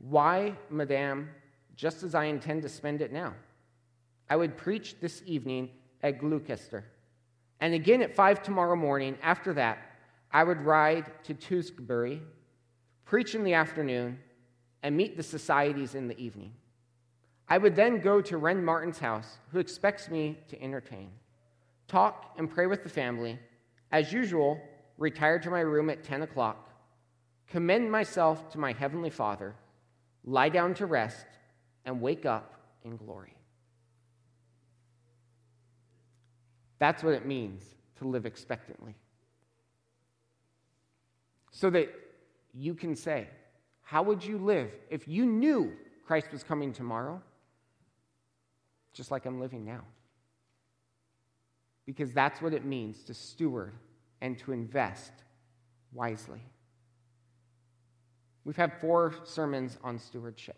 Why, 0.01 0.57
madame, 0.69 1.29
just 1.75 2.01
as 2.01 2.15
I 2.15 2.25
intend 2.25 2.63
to 2.63 2.69
spend 2.69 3.01
it 3.01 3.13
now? 3.13 3.33
I 4.29 4.35
would 4.35 4.57
preach 4.57 4.99
this 4.99 5.21
evening 5.25 5.69
at 6.01 6.19
Gloucester, 6.19 6.85
and 7.59 7.73
again 7.75 8.01
at 8.01 8.15
five 8.15 8.41
tomorrow 8.41 8.75
morning. 8.75 9.17
After 9.21 9.53
that, 9.53 9.77
I 10.31 10.43
would 10.43 10.61
ride 10.61 11.11
to 11.25 11.35
Tewkesbury, 11.35 12.21
preach 13.05 13.35
in 13.35 13.43
the 13.43 13.53
afternoon, 13.53 14.17
and 14.81 14.97
meet 14.97 15.17
the 15.17 15.23
societies 15.23 15.93
in 15.93 16.07
the 16.07 16.19
evening. 16.19 16.53
I 17.47 17.59
would 17.59 17.75
then 17.75 17.99
go 17.99 18.21
to 18.21 18.37
Ren 18.37 18.63
Martin's 18.63 18.97
house, 18.97 19.37
who 19.51 19.59
expects 19.59 20.09
me 20.09 20.39
to 20.47 20.61
entertain, 20.63 21.11
talk 21.87 22.33
and 22.37 22.49
pray 22.49 22.65
with 22.65 22.81
the 22.81 22.89
family. 22.89 23.37
As 23.91 24.11
usual, 24.11 24.59
retire 24.97 25.37
to 25.39 25.51
my 25.51 25.59
room 25.59 25.89
at 25.91 26.03
10 26.03 26.23
o'clock, 26.23 26.69
commend 27.47 27.91
myself 27.91 28.49
to 28.51 28.57
my 28.57 28.71
heavenly 28.71 29.09
Father, 29.09 29.53
lie 30.23 30.49
down 30.49 30.73
to 30.75 30.85
rest, 30.85 31.25
and 31.85 32.01
wake 32.01 32.25
up 32.25 32.53
in 32.83 32.95
glory. 32.95 33.35
That's 36.79 37.03
what 37.03 37.13
it 37.13 37.25
means 37.25 37.63
to 37.97 38.07
live 38.07 38.25
expectantly. 38.25 38.95
So 41.51 41.69
that 41.69 41.93
you 42.53 42.73
can 42.73 42.95
say, 42.95 43.27
How 43.81 44.03
would 44.03 44.23
you 44.23 44.37
live 44.37 44.71
if 44.89 45.07
you 45.07 45.25
knew 45.25 45.73
Christ 46.05 46.31
was 46.31 46.43
coming 46.43 46.73
tomorrow? 46.73 47.21
Just 48.93 49.11
like 49.11 49.25
I'm 49.25 49.39
living 49.39 49.63
now. 49.63 49.81
Because 51.85 52.13
that's 52.13 52.41
what 52.41 52.53
it 52.53 52.65
means 52.65 53.03
to 53.03 53.13
steward 53.13 53.73
and 54.21 54.37
to 54.39 54.51
invest 54.51 55.11
wisely. 55.93 56.41
We've 58.43 58.55
had 58.55 58.73
four 58.79 59.13
sermons 59.23 59.77
on 59.83 59.99
stewardship. 59.99 60.57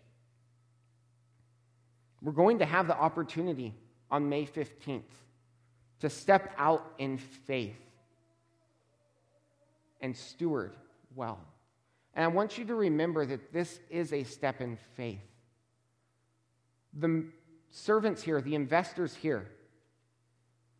We're 2.22 2.32
going 2.32 2.58
to 2.60 2.64
have 2.64 2.86
the 2.86 2.96
opportunity 2.96 3.74
on 4.10 4.28
May 4.28 4.46
15th 4.46 5.02
to 6.00 6.08
step 6.08 6.54
out 6.56 6.94
in 6.98 7.18
faith 7.18 7.76
and 10.00 10.16
steward 10.16 10.74
well. 11.14 11.38
And 12.14 12.24
I 12.24 12.28
want 12.28 12.56
you 12.56 12.64
to 12.66 12.74
remember 12.74 13.26
that 13.26 13.52
this 13.52 13.80
is 13.90 14.12
a 14.12 14.24
step 14.24 14.60
in 14.60 14.78
faith. 14.96 15.20
The 16.98 17.24
servants 17.70 18.22
here, 18.22 18.40
the 18.40 18.54
investors 18.54 19.14
here, 19.14 19.48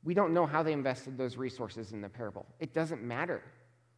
we 0.05 0.15
don't 0.15 0.33
know 0.33 0.47
how 0.47 0.63
they 0.63 0.73
invested 0.73 1.19
those 1.19 1.37
resources 1.37 1.93
in 1.93 2.01
the 2.01 2.09
parable. 2.09 2.47
It 2.61 2.73
doesn't 2.73 3.03
matter. 3.03 3.43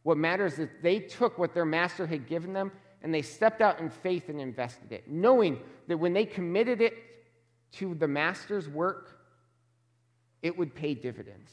What 0.03 0.17
matters 0.17 0.57
is 0.57 0.69
they 0.81 0.99
took 0.99 1.37
what 1.37 1.53
their 1.53 1.65
master 1.65 2.07
had 2.07 2.27
given 2.27 2.53
them 2.53 2.71
and 3.01 3.13
they 3.13 3.21
stepped 3.21 3.61
out 3.61 3.79
in 3.79 3.89
faith 3.89 4.29
and 4.29 4.41
invested 4.41 4.91
it, 4.91 5.09
knowing 5.09 5.59
that 5.87 5.97
when 5.97 6.13
they 6.13 6.25
committed 6.25 6.81
it 6.81 6.93
to 7.73 7.93
the 7.93 8.07
master's 8.07 8.67
work, 8.67 9.19
it 10.41 10.57
would 10.57 10.73
pay 10.73 10.93
dividends. 10.93 11.51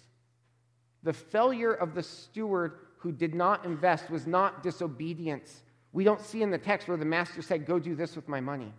The 1.03 1.13
failure 1.13 1.73
of 1.73 1.95
the 1.95 2.03
steward 2.03 2.79
who 2.99 3.13
did 3.13 3.35
not 3.35 3.65
invest 3.65 4.11
was 4.11 4.27
not 4.27 4.63
disobedience. 4.63 5.63
We 5.93 6.05
don't 6.05 6.21
see 6.21 6.43
in 6.43 6.51
the 6.51 6.59
text 6.59 6.89
where 6.89 6.97
the 6.97 7.05
master 7.05 7.43
said, 7.43 7.67
Go 7.67 7.79
do 7.79 7.95
this 7.95 8.17
with 8.17 8.29
my 8.29 8.41
money. 8.41 8.73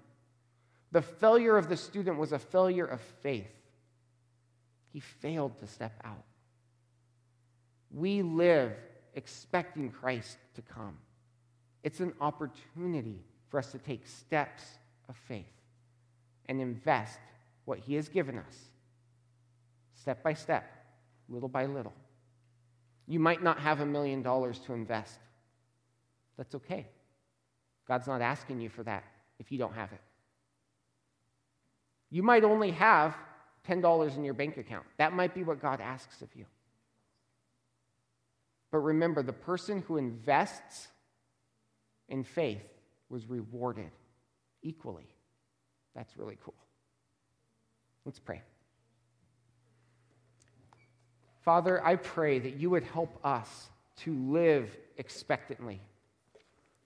The 0.92 1.02
failure 1.02 1.58
of 1.58 1.70
the 1.70 1.78
student 1.78 2.18
was 2.18 2.32
a 2.32 2.40
failure 2.40 2.86
of 2.86 3.02
faith. 3.22 3.52
He 4.92 5.00
failed 5.00 5.58
to 5.60 5.68
step 5.68 5.94
out. 6.04 6.24
We 7.92 8.22
live 8.22 8.72
expecting 9.14 9.92
Christ 9.92 10.38
to 10.56 10.62
come. 10.62 10.98
It's 11.86 12.00
an 12.00 12.14
opportunity 12.20 13.24
for 13.48 13.60
us 13.60 13.72
to 13.72 13.78
take 13.78 14.08
steps 14.08 14.64
of 15.08 15.16
faith 15.16 15.46
and 16.48 16.60
invest 16.60 17.20
what 17.66 17.78
He 17.78 17.94
has 17.94 18.10
given 18.10 18.40
us, 18.40 18.58
step 19.94 20.24
by 20.24 20.34
step, 20.34 20.66
little 21.30 21.48
by 21.48 21.68
little. 21.68 21.94
You 23.08 23.20
might 23.20 23.44
not 23.44 23.60
have 23.60 23.82
a 23.82 23.86
million 23.86 24.24
dollars 24.24 24.58
to 24.66 24.74
invest. 24.74 25.20
That's 26.38 26.56
okay. 26.56 26.88
God's 27.88 28.08
not 28.08 28.20
asking 28.20 28.62
you 28.62 28.70
for 28.70 28.82
that 28.82 29.04
if 29.38 29.52
you 29.52 29.60
don't 29.60 29.76
have 29.76 29.94
it. 29.94 30.02
You 32.10 32.24
might 32.24 32.44
only 32.44 32.72
have 32.72 33.16
$10 33.70 34.18
in 34.18 34.24
your 34.24 34.34
bank 34.34 34.58
account. 34.58 34.86
That 34.98 35.14
might 35.14 35.36
be 35.36 35.44
what 35.44 35.62
God 35.62 35.82
asks 35.82 36.24
of 36.24 36.30
you. 36.36 36.46
But 38.72 38.80
remember, 38.80 39.22
the 39.22 39.34
person 39.34 39.84
who 39.88 39.98
invests 39.98 40.88
in 42.10 42.24
faith 42.24 42.64
was 43.10 43.28
rewarded 43.30 43.92
equally. 44.62 45.08
That's 45.96 46.18
really 46.18 46.38
cool. 46.44 46.56
Let's 48.06 48.20
pray. 48.20 48.42
Father, 51.42 51.84
I 51.86 51.96
pray 51.96 52.40
that 52.40 52.60
you 52.60 52.72
would 52.72 52.84
help 52.84 53.20
us 53.24 53.70
to 53.98 54.14
live 54.14 54.76
expectantly, 54.98 55.80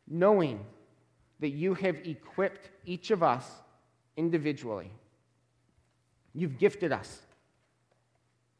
knowing 0.08 0.66
that 1.40 1.50
you 1.50 1.74
have 1.76 1.96
equipped 2.06 2.70
each 2.86 3.12
of 3.12 3.24
us 3.24 3.50
individually. 4.18 4.92
You've 6.34 6.58
gifted 6.58 6.92
us 6.92 7.22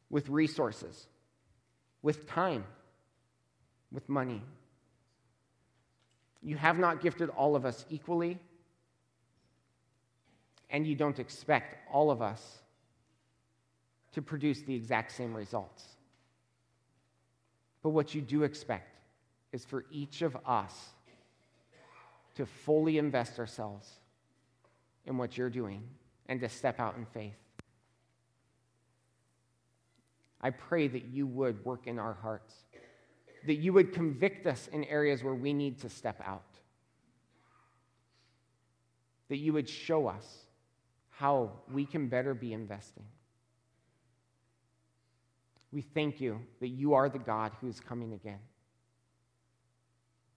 with 0.10 0.30
resources, 0.30 1.08
with 2.02 2.28
time, 2.28 2.64
with 3.92 4.08
money. 4.08 4.42
You 6.42 6.58
have 6.58 6.80
not 6.80 7.02
gifted 7.02 7.30
all 7.30 7.56
of 7.56 7.66
us 7.66 7.86
equally, 7.90 8.40
and 10.70 10.86
you 10.88 10.96
don't 10.96 11.20
expect 11.20 11.76
all 11.92 12.12
of 12.12 12.22
us 12.22 12.60
to 14.14 14.22
produce 14.22 14.62
the 14.62 14.74
exact 14.74 15.12
same 15.12 15.34
results. 15.34 15.84
But 17.82 17.90
what 17.90 18.14
you 18.14 18.22
do 18.22 18.44
expect 18.44 18.96
is 19.52 19.66
for 19.66 19.86
each 19.92 20.22
of 20.22 20.38
us 20.46 20.90
to 22.36 22.46
fully 22.46 22.98
invest 22.98 23.40
ourselves 23.40 24.00
in 25.06 25.18
what 25.18 25.38
you're 25.38 25.50
doing 25.50 25.84
and 26.28 26.40
to 26.40 26.48
step 26.48 26.80
out 26.80 26.96
in 26.98 27.06
faith. 27.06 27.36
I 30.42 30.52
pray 30.52 30.88
that 30.88 31.06
you 31.06 31.28
would 31.28 31.64
work 31.66 31.88
in 31.88 32.00
our 32.00 32.14
hearts, 32.14 32.54
that 33.46 33.56
you 33.56 33.74
would 33.74 33.94
convict 33.94 34.46
us 34.46 34.68
in 34.72 34.84
areas 34.86 35.24
where 35.24 35.34
we 35.34 35.54
need 35.54 35.80
to 35.82 35.90
step 35.90 36.22
out, 36.26 36.44
that 39.30 39.38
you 39.38 39.54
would 39.54 39.70
show 39.70 40.08
us 40.08 40.26
how 41.10 41.52
we 41.72 41.86
can 41.86 42.08
better 42.08 42.34
be 42.34 42.54
investing. 42.54 43.06
We 45.72 45.82
thank 45.82 46.20
you 46.20 46.40
that 46.62 46.70
you 46.70 46.94
are 46.96 47.10
the 47.10 47.20
God 47.20 47.52
who 47.62 47.68
is 47.68 47.80
coming 47.80 48.14
again, 48.14 48.40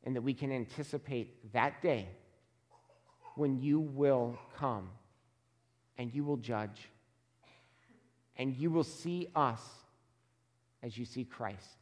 and 0.05 0.15
that 0.17 0.23
we 0.23 0.35
can 0.35 0.53
anticipate 0.53 1.53
that 1.53 1.81
day 1.83 2.09
when 3.37 3.61
you 3.61 3.81
will 3.81 4.37
come 4.57 4.91
and 5.97 6.13
you 6.15 6.25
will 6.25 6.37
judge 6.37 6.89
and 8.37 8.55
you 8.57 8.71
will 8.71 8.85
see 8.85 9.29
us 9.35 9.61
as 10.83 10.99
you 10.99 11.05
see 11.05 11.25
Christ. 11.25 11.82